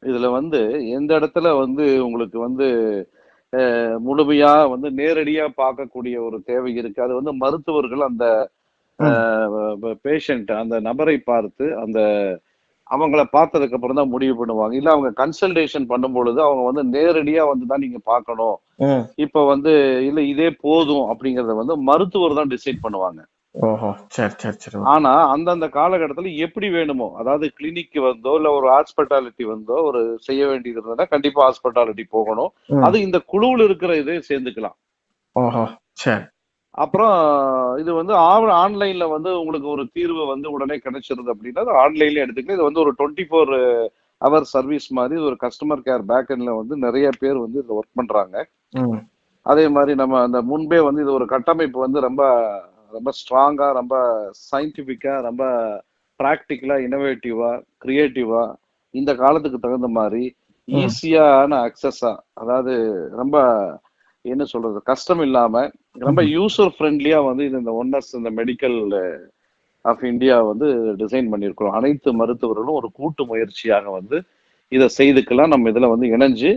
இதுல 0.03 0.29
வந்து 0.39 0.59
எந்த 0.97 1.11
இடத்துல 1.19 1.53
வந்து 1.63 1.85
உங்களுக்கு 2.07 2.37
வந்து 2.47 2.67
முழுமையா 4.07 4.51
வந்து 4.73 4.87
நேரடியா 4.99 5.45
பார்க்கக்கூடிய 5.61 6.15
ஒரு 6.27 6.37
தேவை 6.49 6.71
இருக்கு. 6.81 6.99
அது 7.05 7.13
வந்து 7.19 7.33
மருத்துவர்கள் 7.43 8.03
அந்த 8.09 8.25
பேஷண்ட் 10.07 10.51
அந்த 10.63 10.75
நபரை 10.89 11.17
பார்த்து 11.31 11.65
அந்த 11.83 11.99
அவங்கள 12.91 13.21
பார்த்ததுக்கு 13.31 13.73
அப்புறம் 13.73 13.95
தான் 13.95 14.09
முடிவு 14.09 14.33
பண்ணுவாங்க. 14.39 14.73
இல்ல 14.73 14.89
அவங்க 14.91 15.09
கன்சல்டேஷன் 15.23 15.87
பண்ணும் 15.87 16.13
பொழுது 16.13 16.39
அவங்க 16.43 16.63
வந்து 16.63 16.83
நேரடியா 16.97 17.47
வந்து 17.47 17.65
தான் 17.65 17.79
நீங்க 17.79 17.99
பார்க்கணும். 18.03 18.57
ம். 18.79 19.03
இப்ப 19.15 19.45
வந்து 19.45 19.71
இல்ல 20.01 20.21
இதே 20.21 20.49
போதும் 20.61 21.05
அப்படிங்கறத 21.11 21.55
வந்து 21.55 21.75
மருத்துவர் 21.83 22.33
தான் 22.33 22.47
டிசைட் 22.47 22.83
பண்ணுவாங்க. 22.83 23.21
ஆனா 24.85 25.11
அந்தந்த 25.25 25.67
காலகட்டத்துல 25.69 26.31
எப்படி 26.37 26.69
வேணுமோ 26.69 27.07
அதாவது 27.17 27.45
கிளினிக் 27.59 27.99
வந்தோ 28.01 28.31
இல்ல 28.35 28.49
ஒரு 28.51 28.67
ஹாஸ்பிட்டாலிட்டி 28.69 29.43
வந்தோ 29.43 29.77
ஒரு 29.81 30.17
செய்ய 30.21 30.41
வேண்டியது 30.47 30.79
இருந்ததுன்னா 30.79 31.07
கண்டிப்பா 31.07 31.41
ஹாஸ்பிட்டாலிட்டி 31.45 32.05
போகணும். 32.09 32.51
அது 32.83 33.01
இந்த 33.01 33.19
குழுவில் 33.25 33.63
இருக்கிற 33.63 33.95
இதே 33.95 34.17
சேர்ந்துக்கலாம். 34.29 34.77
ஓஹோ. 35.35 35.63
சரி. 35.93 36.25
அப்புறம் 36.77 37.17
இது 37.81 37.91
வந்து 37.97 38.13
ஆன்லைன்ல 38.61 39.05
வந்து 39.13 39.29
உங்களுக்கு 39.41 39.67
ஒரு 39.73 39.83
தீர்வு 39.97 40.23
வந்து 40.31 40.47
உடனே 40.55 40.77
கிடைச்சிருது 40.85 41.33
அப்படின்னா 41.33 41.63
அது 41.65 41.73
ஆன்லைன்ல 41.83 42.23
எடுத்துக்கலாம் 42.23 42.57
இது 42.57 42.67
வந்து 42.69 42.83
ஒரு 42.83 42.91
டுவெண்ட்டி 42.99 43.25
ஃபோர் 43.29 43.53
ஹவர் 44.21 44.45
சர்வீஸ் 44.53 44.87
மாதிரி 44.97 45.15
இது 45.17 45.29
ஒரு 45.31 45.39
கஸ்டமர் 45.43 45.85
கேர் 45.87 46.03
பேக்எண்ட்ல 46.11 46.51
வந்து 46.59 46.75
நிறைய 46.85 47.07
பேர் 47.21 47.43
வந்து 47.45 47.59
இதுல 47.61 47.77
ஒர்க் 47.79 47.97
பண்றாங்க. 47.99 48.35
அதே 49.45 49.65
மாதிரி 49.75 49.93
நம்ம 49.95 50.21
அந்த 50.21 50.39
முன்பே 50.51 50.79
வந்து 50.87 51.03
இது 51.05 51.11
ஒரு 51.11 51.25
கட்டமைப்பு 51.33 51.79
வந்து 51.85 51.99
ரொம்ப 52.07 52.23
ரொம்ப 52.93 53.09
ஸ்ட்ராங்கா 53.19 53.67
ரொம்ப 53.79 53.95
சயின்டிபிக்கா 54.49 55.13
ரொம்ப 55.27 55.43
ப்ராக்டிக்கலா 56.19 56.77
இனோவேட்டிவா 56.85 57.51
கிரியேட்டிவா 57.83 58.43
இந்த 58.93 59.11
காலத்துக்கு 59.15 59.59
தகுந்த 59.59 59.89
மாதிரி. 59.99 60.25
ஈஸியான 60.67 61.51
அக்சஸா 61.67 62.11
அதாவது 62.33 62.73
ரொம்ப 63.13 63.35
என்ன 64.25 64.43
சொல்றது 64.43 64.81
கஷ்டம் 64.83 65.19
இல்லாம 65.19 65.71
ரொம்ப 65.99 66.21
யூசர் 66.21 66.71
ஃப்ரெண்ட்லியா 66.75 67.25
வந்து 67.25 67.45
இந்த 67.45 67.71
ஒன்னர்ஸ் 67.81 68.11
இந்த 68.13 68.29
மெடிக்கல் 68.29 68.77
ஆஃப் 69.85 70.03
இந்தியா 70.03 70.41
வந்து 70.41 70.67
டிசைன் 70.95 71.31
பண்ணியிருக்கிறோம். 71.31 71.75
அனைத்து 71.79 72.13
மருத்துவர்களும் 72.13 72.77
ஒரு 72.79 72.91
கூட்டு 72.91 73.25
முயற்சியாக 73.25 73.89
வந்து 73.89 74.17
இதை 74.71 74.87
செய்துக்கலாம். 74.97 75.47
நம்ம 75.47 75.69
இதுல 75.69 75.89
வந்து 75.89 76.07
இணைஞ்சு. 76.17 76.51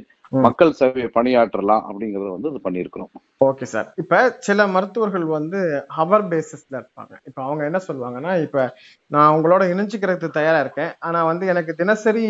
மக்கள் 0.47 0.77
சேவையை 0.79 1.09
பணியாற்றலாம் 1.15 1.85
அப்படிங்கறத 1.89 2.31
வந்து 2.31 2.49
இது 2.49 2.61
பண்ணியிருக்கிறோம். 2.65 3.11
Okay 3.45 3.63
sir. 3.63 3.87
இப்ப 3.97 4.37
சில 4.39 4.67
மருத்துவர்கள் 4.67 5.25
வந்து 5.25 5.61
ஹவர் 5.97 6.25
பேசிஸ்ல 6.33 6.75
இருப்பாங்க. 6.81 7.13
இப்ப 7.25 7.39
அவங்க 7.43 7.63
என்ன 7.65 7.79
சொல்லுவாங்கன்னா 7.89 8.43
இப்ப 8.43 8.75
நான் 9.07 9.35
உங்களோட 9.37 9.63
இணைஞ்சுக்கிறதுக்கு 9.75 10.31
தயாரா 10.31 10.61
இருக்கேன். 10.61 10.93
ஆனா 10.99 11.25
வந்து 11.25 11.47
எனக்கு 11.47 11.75
தினசரி 11.75 12.27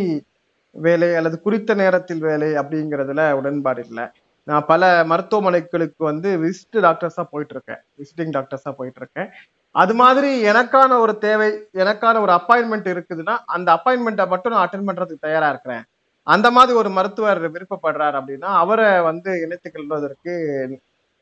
வேலை 0.77 1.15
அல்லது 1.15 1.41
குறித்த 1.41 1.75
நேரத்தில் 1.75 2.19
வேலை 2.21 2.49
அப்படிங்கிறதுல 2.53 3.33
உடன்பாடு 3.33 3.83
இல்லை. 3.89 4.07
நான் 4.49 4.67
பல 4.67 4.83
மருத்துவமனைகளுக்கு 5.05 6.03
வந்து 6.05 6.29
விசிட் 6.43 6.79
டாக்டர்ஸா 6.87 7.23
போயிட்டு 7.33 7.55
இருக்கேன் 7.55 7.81
விசிட்டிங் 7.99 8.35
டாக்டர்ஸா 8.37 8.71
போயிட்டு 8.79 9.01
இருக்கேன் 9.01 9.29
அது 9.75 9.95
மாதிரி 9.95 10.31
எனக்கான 10.51 10.93
ஒரு 11.01 11.15
தேவை 11.19 11.49
எனக்கான 11.83 12.21
ஒரு 12.21 12.33
அப்பாயின்மெண்ட் 12.37 12.89
இருக்குதுன்னா 12.95 13.35
அந்த 13.47 13.69
அப்பாயின்மெண்ட்டை 13.77 14.27
மட்டும் 14.29 14.55
நான் 14.55 14.65
அட்டன் 14.65 14.89
பண்றதுக்கு 14.89 15.27
தயாரா 15.27 15.49
இருக்கிறேன். 15.49 15.85
அந்த 16.27 16.49
மாதிரி 16.51 16.73
ஒரு 16.79 16.91
மருத்துவர் 16.91 17.41
விருப்பப்படுறார் 17.47 18.17
அப்படின்னா 18.19 18.51
அவரை 18.63 18.89
வந்து 19.01 19.31
இணைத்துக் 19.45 19.75
கொள்வதற்கு 19.75 20.33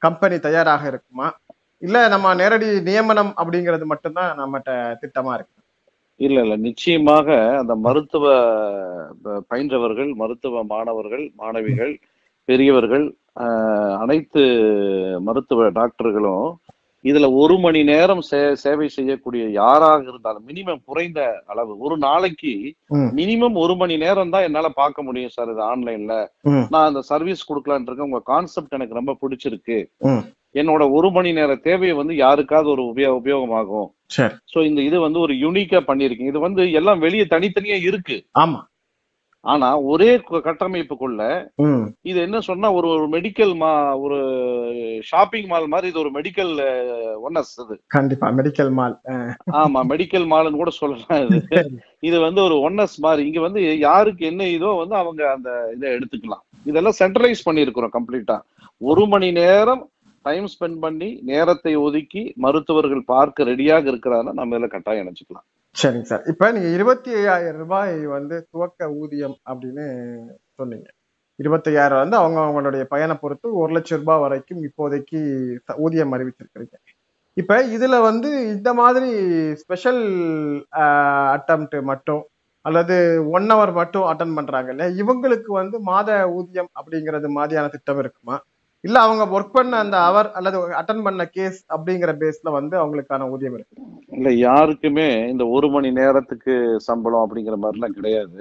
கம்பெனி 0.02 0.37
தயாராக 0.38 0.83
இருக்குமா? 0.87 1.26
இல்ல 1.83 2.09
நம்ம 2.09 2.35
நேரடி 2.35 2.68
நியமனம் 2.88 3.33
அப்படிங்கிறது 3.40 3.85
மட்டும்தான் 3.85 4.30
நம்மகிட்ட 4.40 4.73
திட்டமா 5.02 5.33
இருக்கு? 5.35 5.52
இல்ல 6.21 6.38
இல்ல. 6.45 6.54
நிச்சயமாக 6.66 7.28
அந்த 7.61 7.75
மருத்துவ 7.87 8.26
பயின்றவர்கள் 9.50 10.11
மருத்துவ 10.14 10.62
மாணவர்கள் 10.73 11.25
மாணவிகள் 11.37 11.95
பெரியவர்கள் 12.46 13.14
அனைத்து 13.98 14.40
மருத்துவ 15.20 15.70
டாக்டர்களும் 15.70 16.52
இதுல 17.04 17.32
ஒரு 17.32 17.58
மணி 17.58 17.82
நேரம் 17.84 18.22
சே- 18.30 18.52
சேவை 18.52 18.88
செய்யக்கூடிய 18.88 19.48
யாராக 19.48 20.02
இருந்தாலும் 20.02 20.48
மினிமம் 20.48 20.80
குறைந்த 20.84 21.42
அளவு. 21.46 21.78
ஒரு 21.78 21.98
நாளைக்கு. 21.98 22.74
மினிமம் 22.94 23.52
ஒரு 23.52 23.76
மணி 23.76 23.96
நேரம் 23.96 24.30
தான் 24.30 24.42
என்னால 24.42 24.68
பார்க்க 24.68 25.02
முடியும் 25.02 25.28
சார் 25.28 25.50
இது 25.50 25.76
ஆன்லைன்ல. 25.76 26.26
நான் 26.70 26.86
அந்த 26.86 27.00
சர்வீஸ் 27.00 27.52
கொடுக்கலான்னு 27.52 27.82
இருக்கேன். 27.82 27.98
உங்க 27.98 28.20
கான்செப்ட் 28.24 28.72
எனக்கு 28.72 28.94
ரொம்ப 28.94 29.16
பிடிச்சிருக்கு. 29.20 29.84
என்னோட 30.54 30.90
ஒரு 30.90 31.10
மணி 31.10 31.32
நேர 31.32 31.54
தேவையை 31.54 31.96
வந்து 31.96 32.16
யாருக்காவது 32.16 32.70
ஒரு 32.70 32.82
உபயோக 32.82 33.20
உபயோகமாகும். 33.24 33.86
சோ 34.54 34.64
இந்த 34.64 34.80
இது 34.80 35.00
வந்து 35.00 35.18
ஒரு 35.18 35.34
யூனிக்கா 35.34 35.80
பண்ணிருக்கீங்க 35.86 36.26
இது 36.26 36.38
வந்து 36.38 36.72
எல்லாம் 36.72 36.98
வெளியே 36.98 37.22
தனித்தனியா 37.22 37.80
இருக்கு. 37.80 38.24
ஆமா. 38.38 38.60
ஆனா 39.46 39.68
ஒரே 39.92 40.10
கட்டமைப்புக்குள்ள 40.46 41.22
இது 42.10 42.18
என்ன 42.26 42.38
சொன்னா 42.48 42.68
ஒரு 42.78 42.88
ஒரு 42.94 43.06
மெடிக்கல் 43.14 43.52
மா 43.62 43.70
ஒரு 44.04 44.18
ஷாப்பிங் 45.10 45.48
மால் 45.52 45.68
மாதிரி 45.74 45.90
இது 45.92 46.02
ஒரு 46.04 46.12
மெடிக்கல் 46.16 46.52
ஒன்னஸ் 47.26 47.52
இது 47.64 47.76
கண்டிப்பா 47.96 48.28
மெடிக்கல் 48.38 48.72
மால் 48.78 48.96
ஆமா 49.62 49.82
மெடிக்கல் 49.92 50.26
மால்னு 50.32 50.62
கூட 50.62 50.72
சொல்லலாம் 50.80 51.22
இது. 51.26 51.38
இது 52.08 52.16
வந்து 52.26 52.40
ஒரு 52.46 52.56
ஒன்னஸ் 52.66 52.96
மாதிரி. 53.06 53.22
இங்க 53.28 53.40
வந்து 53.46 53.60
யாருக்கு 53.88 54.24
என்ன 54.32 54.48
இதோ 54.56 54.70
வந்து 54.82 54.96
அவங்க 55.02 55.22
அந்த 55.36 55.50
இதை 55.76 55.86
எடுத்துக்கலாம். 55.96 56.44
இதெல்லாம் 56.70 56.98
சென்ட்ரலைஸ் 57.02 57.46
பண்ணியிருக்கிறோம் 57.48 57.94
கம்ப்ளீட்டா 57.96 58.36
ஒரு 58.80 59.04
மணி 59.12 59.28
நேரம் 59.42 59.82
டைம் 60.24 60.46
ஸ்பெண்ட் 60.52 60.78
பண்ணி 60.84 61.08
நேரத்தை 61.30 61.72
ஒதுக்கி 61.86 62.22
மருத்துவர்கள் 62.44 63.02
பார்க்க 63.12 63.50
ரெடியாக 63.50 63.90
இருக்கிறாங்கன்னா 63.92 64.34
நம்ம 64.38 64.56
இதுல 64.56 64.68
கட்டாயம் 64.72 65.04
இணைச்சுக்கலாம் 65.04 65.46
சரிங்க 65.76 66.06
சார். 66.11 66.25
இப்போ 66.33 66.47
நீங்கள் 66.54 66.75
இருபத்தி 66.76 67.11
ஐயாயிரம் 67.21 67.61
ரூபாய் 67.62 67.95
வந்து 68.16 68.37
துவக்க 68.52 68.88
ஊதியம் 69.02 69.37
அப்படின்னு 69.50 69.85
சொன்னீங்க. 70.61 70.88
இருபத்தையாயிரம் 71.38 72.02
வந்து 72.02 72.16
அவங்க 72.23 72.38
அவங்களுடைய 72.45 72.83
பயனை 72.95 73.14
பொறுத்து 73.23 73.49
ஒரு 73.62 73.73
லட்சம் 73.76 74.00
ரூபாய் 74.02 74.23
வரைக்கும் 74.25 74.61
இப்போதைக்கு 74.68 75.21
ஊதியம் 75.87 76.14
அறிவிச்சிருக்கிறீங்க 76.16 76.76
இப்போ 77.37 77.56
இதில் 77.76 78.04
வந்து 78.09 78.28
இந்த 78.54 78.71
மாதிரி 78.80 79.11
ஸ்பெஷல் 79.62 80.02
அட்டம்ப்ட் 81.37 81.76
மட்டும் 81.90 82.23
அல்லது 82.64 82.97
ஒன் 83.37 83.49
ஹவர் 83.52 83.73
மட்டும் 83.80 84.06
அட்டன் 84.12 84.37
பண்ணுறாங்க 84.38 84.68
இல்லையா? 84.73 84.90
இவங்களுக்கு 85.02 85.50
வந்து 85.61 85.76
மாத 85.90 86.11
ஊதியம் 86.38 86.71
அப்படிங்கிறது 86.78 87.28
மாதிரியான 87.38 87.71
திட்டம் 87.75 88.00
இருக்குமா? 88.04 88.37
இல்ல 88.85 88.97
அவங்க 89.04 89.25
ஒர்க் 89.33 89.54
பண்ண 89.54 89.76
அந்த 89.83 89.97
அவர் 90.09 90.28
அல்லது 90.38 90.59
அட்டன் 90.80 91.04
பண்ண 91.04 91.23
கேஸ் 91.37 91.59
அப்படிங்கிற 91.75 92.11
பேஸ்ல 92.21 92.50
வந்து 92.56 92.75
அவங்களுக்கான 92.80 93.28
ஊதியம் 93.33 93.56
இருக்கு 93.56 93.76
இல்ல 94.12 94.30
யாருக்குமே 94.42 95.09
இந்த 95.33 95.45
ஒரு 95.54 95.68
மணி 95.75 95.90
நேரத்துக்கு 95.99 96.54
சம்பளம் 96.87 97.25
அப்படிங்கிற 97.25 97.56
மாதிரிலாம் 97.62 97.97
கிடையாது. 97.97 98.40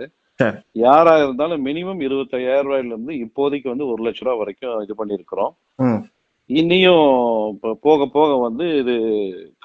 யாரா 0.82 1.14
இருந்தாலும் 1.20 1.62
மினிமம் 1.66 2.02
இருபத்தையாயிரம் 2.06 2.68
ரூபாயில 2.68 2.92
இருந்து 2.92 3.14
இப்போதைக்கு 3.24 3.68
வந்து 3.72 3.86
ஒரு 3.92 4.02
லட்ச 4.06 4.22
ரூபாய் 4.24 4.42
வரைக்கும் 4.42 4.82
இது 4.86 4.96
பண்ணியிருக்கிறோம் 5.00 5.54
ம். 5.80 6.02
இனியும் 6.50 7.06
இப்ப 7.54 7.70
போக 7.86 8.06
போக 8.16 8.32
வந்து 8.42 8.66
இது 8.82 8.96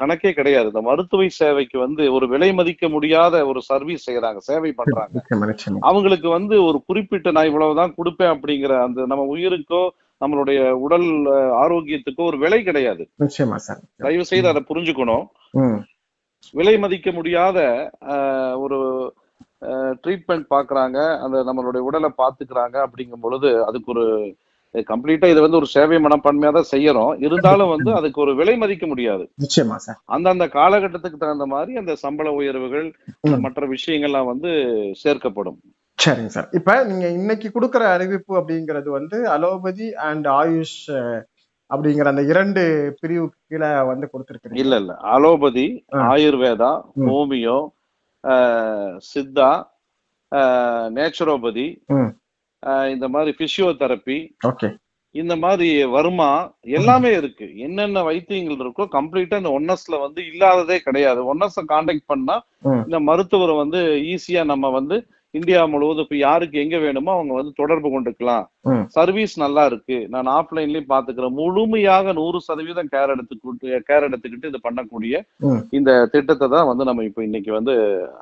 கணக்கே 0.00 0.30
கிடையாது 0.36 0.70
இந்த 0.70 0.82
மருத்துவ 0.86 1.26
சேவைக்கு 1.38 1.76
வந்து 1.82 2.02
ஒரு 2.16 2.26
விலை 2.32 2.50
மதிக்க 2.54 2.88
முடியாத 2.94 3.42
ஒரு 3.50 3.60
சர்வீஸ் 3.66 4.06
செய்யறாங்க 4.06 4.40
சேவை 4.46 4.70
பண்றாங்க. 4.78 5.18
அவங்களுக்கு 5.88 6.28
வந்து 6.36 6.54
ஒரு 6.68 6.78
குறிப்பிட்ட 6.86 7.32
நான் 7.36 7.50
இவ்வளவுதான் 7.50 7.96
கொடுப்பேன் 7.98 8.32
அப்படிங்கிற 8.34 8.72
அந்த 8.86 9.06
நம்ம 9.06 9.26
உயிருக்கோ 9.34 9.82
நம்மளுடைய 10.20 10.60
உடல் 10.86 11.08
ஆரோக்கியத்துக்கோ 11.62 12.28
ஒரு 12.30 12.38
விலை 12.44 12.60
கிடையாது. 12.62 13.02
நிச்சயமா 13.24 13.58
சார். 13.66 13.80
தயவு 14.06 14.24
செய்து 14.32 14.50
அதை 14.52 14.62
புரிஞ்சுக்கணும். 14.70 15.24
விலை 16.58 16.74
மதிக்க 16.78 17.08
முடியாத 17.12 17.58
ஒரு 18.64 18.78
ட்ரீட்மெண்ட் 20.04 20.46
பார்க்கறாங்க 20.54 20.98
அந்த 21.24 21.38
நம்மளுடைய 21.48 21.82
உடலை 21.88 22.10
பார்த்துக்கிறாங்க 22.20 22.76
அப்படிங்கும் 22.84 23.24
பொழுது 23.24 23.48
அதுக்கு 23.68 23.90
ஒரு 23.94 24.06
கம்ப்ளீட்டா 24.90 25.28
இது 25.30 25.40
வந்து 25.44 25.58
ஒரு 25.60 25.68
சேவை 25.74 25.96
மனப்பான்மையா 26.04 26.50
தான் 26.56 26.72
செய்யறோம். 26.72 27.12
இருந்தாலும் 27.26 27.72
வந்து 27.72 27.90
அதுக்கு 27.98 28.18
ஒரு 28.24 28.32
விலை 28.40 28.54
மதிக்க 28.56 28.84
முடியாது. 28.86 29.24
நிச்சயமா 29.44 29.76
சார். 29.86 29.98
அந்தந்த 30.16 30.46
காலகட்டத்துக்கு 30.56 31.18
தகுந்த 31.22 31.46
மாதிரி 31.54 31.72
அந்த 31.80 31.94
சம்பள 32.04 32.32
உயர்வுகள். 32.40 32.88
மற்ற 33.46 33.66
விஷயங்கள்லாம் 33.74 34.30
வந்து 34.32 34.50
சேர்க்கப்படும். 35.02 35.58
சரிங்க 36.04 36.30
சார். 36.34 36.48
இப்ப 36.58 36.74
நீங்க 36.90 37.06
இன்னைக்கு 37.18 37.48
கொடுக்குற 37.54 37.84
அறிவிப்பு 37.94 38.32
அப்படிங்கிறது 38.40 38.88
வந்து 38.98 39.16
அலோபதி 39.34 39.88
அண்ட் 40.08 40.26
ஆயுஷ் 40.40 40.78
அப்படிங்கிற 41.70 42.12
அந்த 42.12 42.22
இரண்டு 42.32 42.62
பிரிவு 43.00 43.26
கீழே 43.48 43.68
வந்து 43.90 44.06
கொடுத்திருக்கீங்க 44.12 44.62
இல்ல 44.62 44.76
இல்ல. 44.82 44.92
Allopathy. 45.14 45.66
Ayurveda. 46.12 46.72
Homeo 47.08 47.58
Siddha 49.10 49.50
naturopathy 50.96 51.66
இந்த 52.94 53.06
மாதிரி 53.14 53.30
பிசியோதெரப்பி 53.40 54.16
ஓகே. 54.50 54.68
இந்த 55.14 55.34
மாதிரி 55.44 55.68
வருமா 55.94 56.28
எல்லாமே 56.78 57.10
இருக்கு. 57.20 57.46
என்னென்ன 57.66 58.02
வைத்தியங்கள் 58.08 58.60
இருக்கோ 58.64 58.84
கம்ப்ளீட்டா 58.96 59.40
இந்த 59.40 59.52
ஒன்னஸ்ல 59.58 59.94
வந்து 60.04 60.20
இல்லாததே 60.30 60.76
கிடையாது. 60.86 61.20
ஒன்னஸ 61.32 61.64
காண்டாக்ட் 61.72 62.10
பண்ணா. 62.12 62.36
இந்த 62.88 62.98
மருத்துவரை 63.08 63.54
வந்து 63.62 63.80
ஈஸியா 64.12 64.42
நம்ம 64.52 64.70
வந்து 64.78 64.98
இந்தியா 65.34 65.60
முழுவதும் 65.72 66.04
இப்ப 66.06 66.16
யாருக்கு 66.20 66.56
எங்க 66.62 66.76
வேணுமோ 66.84 67.10
அவங்க 67.16 67.32
வந்து 67.38 67.52
தொடர்பு 67.60 67.88
கொண்டுக்கலாம். 67.90 68.44
சர்வீஸ் 68.96 69.34
நல்லா 69.42 69.62
இருக்கு. 69.70 69.96
நான் 70.14 70.30
ஆஃப்லைன்லயும் 70.38 70.90
பாத்துக்கிறேன். 70.92 71.36
முழுமையாக 71.40 72.12
நூறு 72.18 72.38
சதவீதம் 72.48 72.90
கேர் 72.94 73.12
எடுத்துக்கிட்டு 73.14 73.80
கேர் 73.90 74.06
எடுத்துக்கிட்டு 74.08 74.50
இது 74.52 74.60
பண்ணக்கூடிய. 74.66 75.14
இந்த 75.78 75.92
திட்டத்தை 76.14 76.48
தான் 76.56 76.68
வந்து 76.70 76.86
நம்ம 76.90 77.04
இப்ப 77.10 77.22
இன்னைக்கு 77.28 77.52
வந்து 77.58 77.74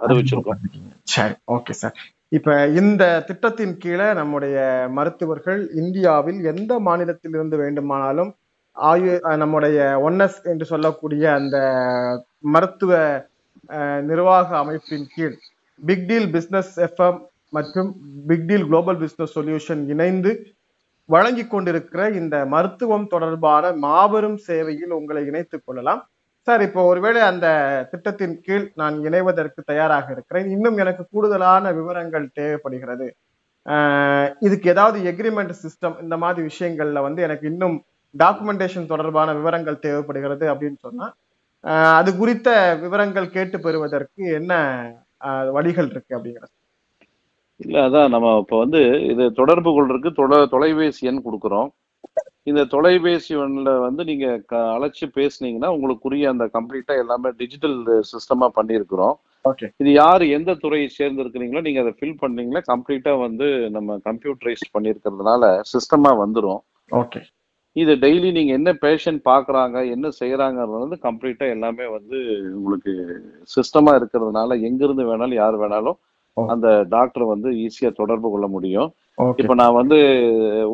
அறிவிச்சிருக்கோம். 0.04 0.60
சரி 1.14 1.36
ஓகே 1.56 1.76
சார் 1.82 1.96
இப்ப 2.36 2.54
இந்த 2.80 3.02
திட்டத்தின் 3.28 3.76
கீழே 3.82 4.06
நம்முடைய 4.18 4.58
மருத்துவர்கள் 4.96 5.60
இந்தியாவில் 5.82 6.40
எந்த 6.52 6.72
மாநிலத்தில் 6.88 7.36
இருந்து 7.36 7.56
வேண்டுமானாலும் 7.62 8.32
ஆயு 8.76 9.12
நம்முடைய 9.42 9.78
ஒன்னஸ் 10.08 10.40
என்று 10.50 10.64
சொல்லக்கூடிய 10.72 11.22
அந்த 11.38 11.56
மருத்துவ 12.54 12.92
நிர்வாக 14.10 14.48
அமைப்பின் 14.62 15.08
கீழ் 15.14 15.38
பிக் 15.80 16.06
டீல் 16.06 16.28
பிஸ்னஸ் 16.34 16.72
எஃப்எம் 16.86 17.18
மற்றும் 17.50 17.90
big 18.26 18.46
deal 18.46 18.66
global 18.66 18.98
business 19.02 19.34
solution 19.34 19.82
இணைந்து 19.88 20.32
வழங்கி 21.08 21.44
கொண்டிருக்கிற 21.46 22.10
இந்த 22.10 22.36
மருத்துவம் 22.46 23.06
தொடர்பான 23.06 23.72
மாபெரும் 23.72 24.38
சேவையில் 24.48 24.90
உங்களை 24.90 25.22
இணைத்துக் 25.26 25.64
கொள்ளலாம். 25.64 26.00
சார் 26.46 26.62
இப்போ 26.62 26.80
ஒருவேளை 26.84 27.20
அந்த 27.20 27.46
திட்டத்தின் 27.90 28.40
கீழ் 28.40 28.66
நான் 28.74 28.96
இணைவதற்கு 28.98 29.60
தயாராக 29.64 30.12
இருக்கிறேன். 30.12 30.50
இன்னும் 30.50 30.76
எனக்கு 30.76 31.06
கூடுதலான 31.10 31.72
விவரங்கள் 31.72 32.26
தேவைப்படுகிறது. 32.32 33.08
இதுக்கு 34.40 34.68
ஏதாவது 34.70 34.98
எக்ரிமெண்ட் 35.12 35.54
சிஸ்டம் 35.62 35.96
இந்த 36.02 36.16
மாதிரி 36.16 36.46
விஷயங்கள்ல 36.50 37.00
வந்து 37.06 37.22
எனக்கு 37.22 37.46
இன்னும் 37.48 37.76
டாக்குமெண்டேஷன் 38.18 38.86
தொடர்பான 38.86 39.32
விவரங்கள் 39.34 39.82
தேவைப்படுகிறது 39.86 40.46
அப்படின்னு 40.52 40.78
சொன்னா 40.86 41.06
அது 41.98 42.10
குறித்த 42.16 42.48
விவரங்கள் 42.80 43.28
கேட்டு 43.30 43.60
பெறுவதற்கு 43.60 44.22
என்ன 44.40 44.52
வழிகள் 45.54 45.90
இருக்கு 45.90 46.16
அப்படிங்கிறது 46.16 46.54
இல்ல 47.60 47.76
அதான் 47.86 48.08
நம்ம 48.08 48.38
இப்ப 48.38 48.58
வந்து 48.58 48.80
இது 49.02 49.32
தொடர்பு 49.32 49.70
கொள்றதுக்கு 49.70 50.10
தொலை 50.12 50.46
தொலைபேசி 50.46 51.06
எண் 51.06 51.24
கொடுக்குறோம். 51.24 51.68
இந்த 52.42 52.64
தொலைபேசி 52.64 53.34
எண்ணில் 53.34 53.72
வந்து 53.78 54.04
நீங்க 54.04 54.26
அழைச்சு 54.74 55.06
பேசுனீங்கன்னா 55.16 55.66
உங்களுக்குரிய 55.66 56.28
அந்த 56.28 56.44
கம்ப்ளீட்டா 56.46 56.94
எல்லாமே 57.02 57.30
டிஜிட்டல் 57.30 57.78
சிஸ்டமா 58.12 58.48
பண்ணியிருக்கிறோம் 58.58 59.16
இது 59.80 59.92
யார் 59.92 60.22
எந்த 60.22 60.54
துறையை 60.54 60.88
சேர்ந்திருக்கிறீங்களோ 60.98 61.60
நீங்க 61.60 61.80
அதை 61.80 61.92
ஃபில் 61.98 62.20
பண்ணீங்கன்னா 62.20 62.62
கம்ப்ளீட்டா 62.72 63.18
வந்து 63.18 63.70
நம்ம 63.70 63.98
கம்ப்யூட்டரைஸ்ட் 64.04 64.72
பண்ணியிருக்கிறதுனால 64.72 65.60
சிஸ்டமா 65.72 66.12
வந்துரும். 66.24 66.60
ஓகே. 66.90 67.20
இது 67.82 67.92
டெய்லி 68.02 68.28
நீங்க 68.36 68.52
என்ன 68.58 68.70
பேஷண்ட் 68.82 69.20
பாக்குறாங்க 69.30 69.76
என்ன 69.94 70.06
செய்யறாங்கிறது 70.20 70.82
வந்து 70.84 70.98
கம்ப்ளீட்டா 71.06 71.46
எல்லாமே 71.56 71.86
வந்து 71.96 72.18
உங்களுக்கு 72.58 72.92
சிஸ்டமா 73.54 73.92
இருக்கிறதுனால 73.98 74.60
எங்க 74.68 74.80
இருந்து 74.84 75.04
வேணாலும் 75.10 75.40
யார் 75.42 75.56
வேணாலும். 75.62 75.98
அந்த 76.36 76.68
டாக்டர் 76.88 77.24
வந்து 77.32 77.48
ஈஸியா 77.64 77.90
தொடர்பு 78.00 78.28
கொள்ள 78.30 78.46
முடியும் 78.56 78.90
இப்ப 79.40 79.54
நான் 79.60 79.78
வந்து 79.80 79.98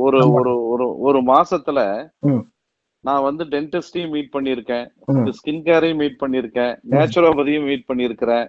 ஒரு. 0.04 0.18
ஒரு 0.38 0.52
ஒரு 0.72 0.86
ஒரு 1.06 1.20
மாசத்துல. 1.32 1.80
நான் 3.04 3.26
வந்து 3.28 3.44
டென்டிஸ்டையும் 3.44 4.12
மீட் 4.14 4.34
பண்ணியிருக்கேன். 4.36 4.86
ஸ்கின் 5.38 5.64
கேரையும் 5.68 6.00
மீட் 6.02 6.20
பண்ணியிருக்கேன் 6.20 6.74
நேச்சுரோபதியும் 6.90 7.66
மீட் 7.70 7.88
பண்ணியிருக்கிறேன். 7.92 8.46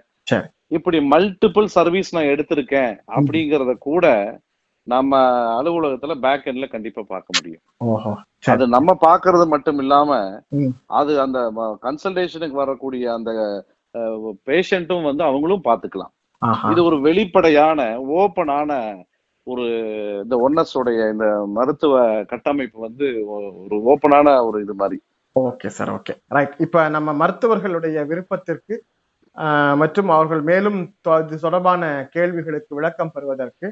இப்படி 0.78 1.00
மல்டிபிள் 1.13 1.68
சர்வீஸ் 1.78 2.13
நான் 2.15 2.32
எடுத்திருக்கேன் 2.34 2.94
அப்படிங்கறத 3.18 3.74
கூட 3.88 4.06
நம்ம 4.88 5.12
அலுவலகத்துல 5.60 6.13
பேக் 6.26 6.48
எண்ட்ல 6.50 6.67
கண்டிப்பா 6.69 7.02
பார்க்க 7.08 7.38
முடியும். 7.38 7.63
அது 8.54 8.65
நம்ம 8.76 8.98
பாக்குறது 9.06 9.45
மட்டும் 9.48 9.80
இல்லாம. 9.84 10.10
அது 11.00 11.13
அந்த 11.21 11.39
கன்சல்டேஷனுக்கு 11.86 12.58
வரக்கூடிய 12.63 13.13
அந்த 13.13 13.32
பேஷண்ட்டும் 14.50 15.08
வந்து 15.10 15.24
அவங்களும் 15.24 15.67
பாத்துக்கலாம் 15.69 16.13
இது 16.71 16.82
ஒரு 16.84 16.98
வெளிப்படையான 17.02 17.82
ஓப்பனான 18.21 18.71
ஒரு 19.48 19.65
இந்த 20.24 20.36
ஒன்னஸ் 20.45 20.76
உடைய 20.80 21.02
இந்த 21.13 21.26
மருத்துவ 21.58 21.95
கட்டமைப்பு 22.32 22.78
வந்து 22.88 23.08
ஒரு 23.65 23.78
ஓப்பனான 23.91 24.34
ஒரு 24.48 24.58
இது 24.62 24.74
மாதிரி. 24.74 24.98
Okay 25.36 25.69
sir 25.78 25.91
okay. 25.93 26.13
ரைட் 26.36 26.56
இப்ப 26.65 26.84
நம்ம 26.89 27.10
மருத்துவர்களுடைய 27.21 28.06
விருப்பத்திற்கு 28.12 28.76
மற்றும் 29.82 30.10
அவர்கள் 30.10 30.41
மேலும் 30.50 30.78
இது 31.24 31.38
தொடர்பான 31.39 31.84
கேள்விகளுக்கு 32.12 32.71
விளக்கம் 32.76 33.13
பெறுவதற்கு 33.15 33.67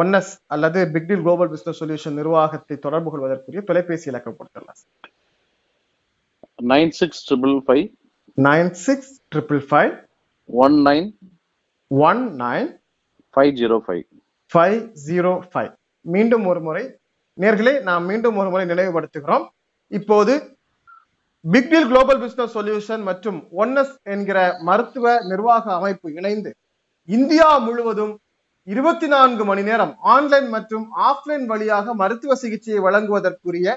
ஒன்எஸ் 0.00 0.32
அல்லது 0.46 0.80
பிக்டில் 0.94 1.22
குளோபல் 1.24 1.50
பிசினஸ் 1.52 1.80
சொல்யூஷன் 1.82 2.18
நிர்வாகத்தை 2.20 2.76
தொடர்பு 2.78 3.08
கொள்வதற்குரிய 3.12 3.62
தொலைபேசி 3.70 4.10
இலக்கம் 4.10 4.36
கொடுத்துடலாம் 4.38 4.80
nine 6.72 6.92
six 7.00 7.22
triple 7.28 7.56
five 7.66 7.86
nine 8.38 8.70
six 8.86 9.12
triple 9.34 9.62
five 9.70 9.92
one 10.48 10.76
nine 10.88 11.08
one 11.90 12.22
nine 12.44 12.68
five 13.34 13.52
zero 13.60 13.78
five 13.86 14.04
five 14.52 14.78
zero 15.08 15.32
five 15.52 15.72
மீண்டும் 16.06 16.44
ஒரு 16.50 16.60
முறை. 16.66 16.84
நேர்களே 17.38 17.74
நாம் 17.82 18.04
மீண்டும் 18.10 18.36
ஒரு 18.40 18.48
முறை 18.52 18.64
நினைவுபடுத்துகிறோம். 18.66 19.44
இப்போது 19.98 20.32
big 21.44 21.68
deal 21.72 21.88
global 21.90 22.20
business 22.22 22.54
solution 22.58 23.02
மற்றும் 23.08 23.38
ஒன்னஸ் 23.62 23.92
என்கிற 24.14 24.38
மருத்துவ 24.68 25.06
நிர்வாக 25.30 25.64
அமைப்பு 25.78 26.08
இணைந்து 26.18 26.50
இந்தியா 27.08 27.48
முழுவதும் 27.66 28.14
இருபத்தி 28.68 29.06
நான்கு 29.12 29.42
மணி 29.44 29.62
நேரம் 29.68 29.92
ஆன்லைன் 30.14 30.48
மற்றும் 30.54 30.86
ஆஃப்லைன் 31.08 31.44
வழியாக 31.50 31.92
மருத்துவ 32.00 32.32
சிகிச்சையை 32.40 32.80
வழங்குவதற்குரிய 32.86 33.68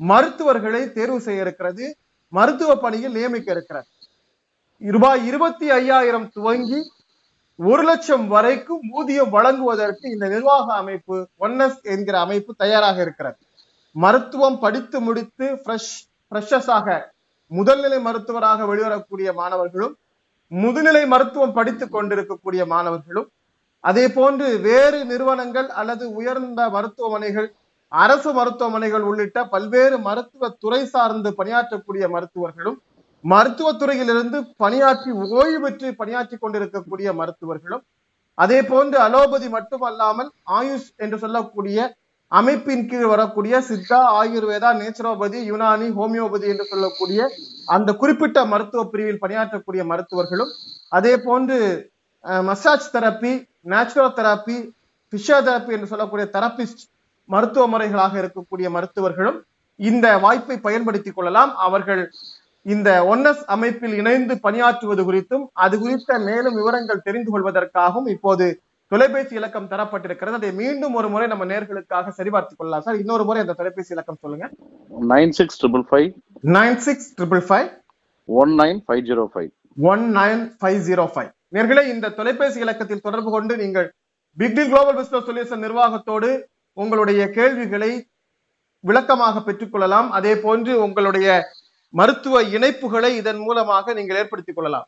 மருத்துவர்களை 0.00 0.82
தேர்வு 0.96 1.18
செய்ய 1.26 1.44
இருக்கிறது. 1.44 1.86
மருத்துவ 2.32 2.70
பணியில் 2.84 3.16
நியமிக்க 3.18 3.48
இருக்கிறது 3.54 3.88
ரூபாய் 4.82 5.22
இருபத்தி 5.30 5.66
ஐயாயிரம் 5.78 6.26
துவங்கி 6.36 6.80
ஒரு 7.58 7.82
லட்சம் 7.82 8.24
வரைக்கும் 8.28 8.82
ஊதியம் 8.98 9.32
வழங்குவதற்கு 9.36 10.04
இந்த 10.14 10.26
நிர்வாக 10.34 10.66
அமைப்பு 10.82 11.16
ஒன்னஸ் 11.46 11.78
என்கிற 11.94 12.16
அமைப்பு 12.26 12.52
தயாராக 12.62 12.98
இருக்கிறது. 13.06 13.38
மருத்துவம் 13.96 14.58
படித்து 14.64 14.98
முடித்து 15.06 15.46
ஃப்ரெஷ் 15.62 15.94
ஃப்ரெஷஸாக 16.28 16.98
முதல்நிலை 17.52 17.98
மருத்துவராக 18.06 18.66
வெளிவரக்கூடிய 18.70 19.28
மாணவர்களும் 19.40 19.96
முதுநிலை 20.52 21.02
மருத்துவம் 21.12 21.56
படித்துக் 21.58 21.94
கொண்டிருக்கக்கூடிய 21.94 22.62
மாணவர்களும் 22.72 23.28
அதே 23.84 24.04
போன்று 24.10 24.46
வேறு 24.62 25.00
நிறுவனங்கள் 25.04 25.68
அல்லது 25.80 26.04
உயர்ந்த 26.14 26.62
மருத்துவமனைகள் 26.68 27.48
அரசு 27.92 28.30
மருத்துவமனைகள் 28.32 29.04
உள்ளிட்ட 29.04 29.44
பல்வேறு 29.48 29.96
மருத்துவ 30.00 30.48
துறை 30.56 30.80
சார்ந்து 30.86 31.30
பணியாற்றக்கூடிய 31.38 32.04
மருத்துவர்களும் 32.10 32.78
மருத்துவத்துறையிலிருந்து 33.24 34.38
பணியாற்றி 34.58 35.10
ஓய்வு 35.32 35.60
பெற்று 35.62 35.88
பணியாற்றி 35.94 36.36
கொண்டிருக்கக்கூடிய 36.36 37.08
மருத்துவர்களும் 37.12 37.84
அதே 38.38 38.58
போன்று 38.64 38.98
அலோபதி 39.04 39.48
மட்டுமல்லாமல் 39.48 40.28
ஆயுஷ் 40.52 40.90
என்று 40.96 41.16
சொல்லக்கூடிய 41.18 41.88
அமைப்பின் 42.32 42.84
கீழ் 42.86 43.10
வரக்கூடிய 43.10 43.54
சித்தா 43.66 44.00
ஆயுர்வேதா 44.14 44.70
நேச்சுரோபதி 44.72 45.38
யுனானி 45.42 45.86
ஹோமியோபதி 45.90 46.46
என்று 46.46 46.64
சொல்லக்கூடிய 46.64 47.20
அந்த 47.68 47.90
குறிப்பிட்ட 47.92 48.38
மருத்துவ 48.46 48.82
பிரிவில் 48.86 49.22
பணியாற்றக்கூடிய 49.22 49.84
மருத்துவர்களும் 49.84 50.52
அதே 50.92 51.14
போன்று 51.18 51.58
massage 52.42 52.92
therapy 52.92 53.32
natural 53.72 54.16
therapy 54.20 54.56
physiotherapy 55.12 55.72
என்று 55.76 55.90
சொல்லக்கூடிய 55.92 56.26
தெரபிஸ்ட் 56.32 56.82
மருத்துவ 57.32 57.64
முறைகளாக 57.68 58.14
இருக்கக்கூடிய 58.20 58.68
மருத்துவர்களும் 58.76 59.38
இந்த 59.76 60.06
வாய்ப்பை 60.24 60.56
பயன்படுத்திக் 60.66 61.16
கொள்ளலாம். 61.16 61.52
அவர்கள் 61.66 62.02
இந்த 62.62 62.90
ஒன்னஸ் 63.12 63.42
அமைப்பில் 63.54 63.94
இணைந்து 64.00 64.34
பணியாற்றுவது 64.46 65.02
குறித்தும் 65.08 65.44
அது 65.64 65.74
குறித்த 65.78 66.18
மேலும் 66.18 66.54
விவரங்கள் 66.54 67.04
தெரிந்து 67.08 67.30
கொள்வதற்காகவும் 67.32 68.08
இப்போது 68.08 68.46
தொலைபேசி 68.92 69.34
இலக்கம் 69.34 69.70
தரப்பட்டிருக்கிறது. 69.72 70.38
அதை 70.38 70.50
மீண்டும் 70.52 70.94
ஒரு 70.94 71.08
முறை 71.14 71.26
நம்ம 71.32 71.44
நேர்களுக்காக 71.44 72.08
சரிபார்த்துக் 72.18 72.58
கொள்ளலாம். 72.58 72.84
சார் 72.86 72.98
இன்னொரு 72.98 73.24
முறை 73.24 73.40
அந்த 73.40 73.52
தொலைபேசி 73.52 73.92
இலக்கம் 73.96 74.20
சொல்லுங்க. 74.20 74.46
Nine 75.14 75.34
six 75.38 75.58
triple 75.62 75.86
five 75.90 76.08
nine 76.58 76.80
six 76.88 77.08
triple 77.18 77.44
five 77.48 77.68
one 78.26 78.50
nine 78.50 78.80
five 78.88 79.02
zero 79.10 79.26
five. 79.34 79.50
One 79.92 80.04
nine 80.16 80.44
five 80.60 80.80
zero 80.88 81.06
five. 81.14 81.30
நேர்களே 81.52 81.82
இந்த 81.92 82.12
தொலைபேசி 82.18 82.58
இலக்கத்தில் 82.64 83.04
தொடர்பு 83.06 83.30
கொண்டு 83.34 83.54
நீங்கள் 83.62 83.88
Big Deal 84.38 84.70
Global 84.70 84.96
Business 84.98 85.26
Solution 85.28 85.64
நிர்வாகத்தோடு 85.66 86.30
உங்களுடைய 86.76 87.22
கேள்விகளை 87.36 87.92
விளக்கமாக 88.84 89.40
பெற்றுக்கொள்ளலாம். 89.46 90.08
அதே 90.18 90.32
போன்று 90.44 90.72
உங்களுடைய 90.86 91.28
மருத்துவ 91.94 92.42
இணைப்புகளை 92.56 93.10
இதன் 93.20 93.40
மூலமாக 93.46 93.94
நீங்கள் 93.98 94.18
ஏற்படுத்திக் 94.22 94.58
கொள்ளலாம். 94.58 94.86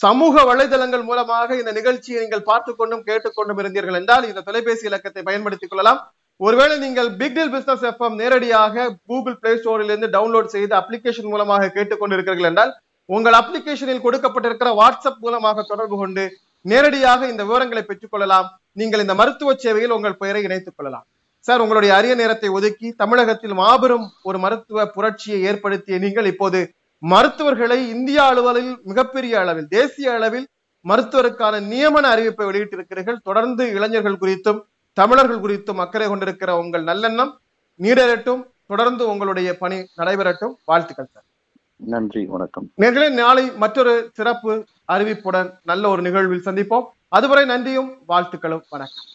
சமூக 0.00 0.44
வலைதளங்கள் 0.50 1.04
மூலமாக 1.10 1.56
இந்த 1.60 1.72
நிகழ்ச்சியை 1.78 2.18
நீங்கள் 2.22 2.46
பார்த்து 2.50 2.72
கொண்டும் 2.74 3.06
கேட்டுக்கொண்டும் 3.08 3.60
இருந்தீர்கள் 3.62 3.98
என்றால் 4.00 4.26
இந்த 4.30 4.44
தொலைபேசி 4.48 4.84
இலக்கத்தை 4.90 5.22
பயன்படுத்திக் 5.28 5.72
கொள்ளலாம். 5.72 6.00
ஒருவேளை 6.40 6.76
நீங்கள் 6.84 7.10
பிக்டில் 7.20 7.52
பிசினஸ் 7.54 7.84
எஃப்எம் 7.90 8.16
நேரடியாக 8.20 8.84
கூகுள் 9.08 9.40
பிளே 9.42 9.52
ஸ்டோரிலிருந்து 9.58 10.08
டவுன்லோட் 10.16 10.54
செய்து 10.54 10.74
அப்ளிகேஷன் 10.80 11.32
மூலமாக 11.34 11.70
கேட்டுக்கொண்டிருக்கிறீர்கள் 11.76 12.50
என்றால் 12.50 12.72
உங்கள் 13.06 13.36
அப்ளிகேஷனில் 13.40 14.04
கொடுக்கப்பட்டிருக்கிற 14.04 14.70
வாட்ஸ்அப் 14.80 15.22
மூலமாக 15.24 15.62
தொடர்பு 15.62 15.96
கொண்டு 15.96 16.24
நேரடியாக 16.60 17.28
இந்த 17.28 17.42
விவரங்களை 17.44 17.82
பெற்றுக்கொள்ளலாம். 17.86 18.48
நீங்கள் 18.80 19.00
இந்த 19.00 19.14
மருத்துவ 19.14 19.54
சேவையில் 19.54 19.94
உங்கள் 19.96 20.20
பெயரை 20.20 20.42
இணைத்துக் 20.42 20.76
கொள்ளலாம். 20.76 21.06
சார் 21.46 21.60
உங்களுடைய 21.60 21.92
அரிய 21.96 22.14
நேரத்தை 22.14 22.48
ஒதுக்கி 22.48 22.88
தமிழகத்தில் 23.02 23.54
மாபெரும் 23.60 24.06
ஒரு 24.22 24.38
மருத்துவ 24.38 24.86
புரட்சியை 24.86 25.38
ஏற்படுத்திய 25.50 25.98
நீங்கள் 25.98 26.28
இப்போது 26.32 26.60
மருத்துவர்களை 27.02 27.78
இந்தியா 27.94 28.24
அளவில் 28.32 28.70
மிகப்பெரிய 28.90 29.40
அளவில் 29.40 29.68
தேசிய 29.68 30.12
அளவில் 30.12 30.46
மருத்துவருக்கான 30.90 31.60
நியமன 31.72 32.04
அறிவிப்பை 32.14 32.44
வெளியிட்டிருக்கிறீர்கள். 32.50 33.18
தொடர்ந்து 33.28 33.64
இளைஞர்கள் 33.76 34.20
குறித்தும் 34.22 34.60
தமிழர்கள் 34.92 35.42
குறித்தும் 35.44 35.82
அக்கறை 35.84 36.08
கொண்டிருக்கிற 36.08 36.56
உங்கள் 36.56 36.84
நல்லெண்ணம் 36.84 37.32
நீடரட்டும் 37.80 38.42
தொடர்ந்து 38.66 39.08
உங்களுடைய 39.08 39.50
பணி 39.58 39.78
நடைபெறட்டும். 40.00 40.54
வாழ்த்துக்கள் 40.64 41.12
சார். 41.12 41.26
நன்றி 41.86 42.26
வணக்கம். 42.26 42.70
நேர்களே 42.80 43.10
நாளை 43.10 43.52
மற்றொரு 43.52 44.10
சிறப்பு 44.12 44.64
அறிவிப்புடன் 44.92 45.58
நல்ல 45.62 45.88
ஒரு 45.88 46.02
நிகழ்வில் 46.02 46.44
சந்திப்போம். 46.44 46.84
அதுவரை 47.08 47.44
நன்றியும் 47.44 47.90
வாழ்த்துக்களும் 48.08 48.64
வணக்கம். 48.70 49.11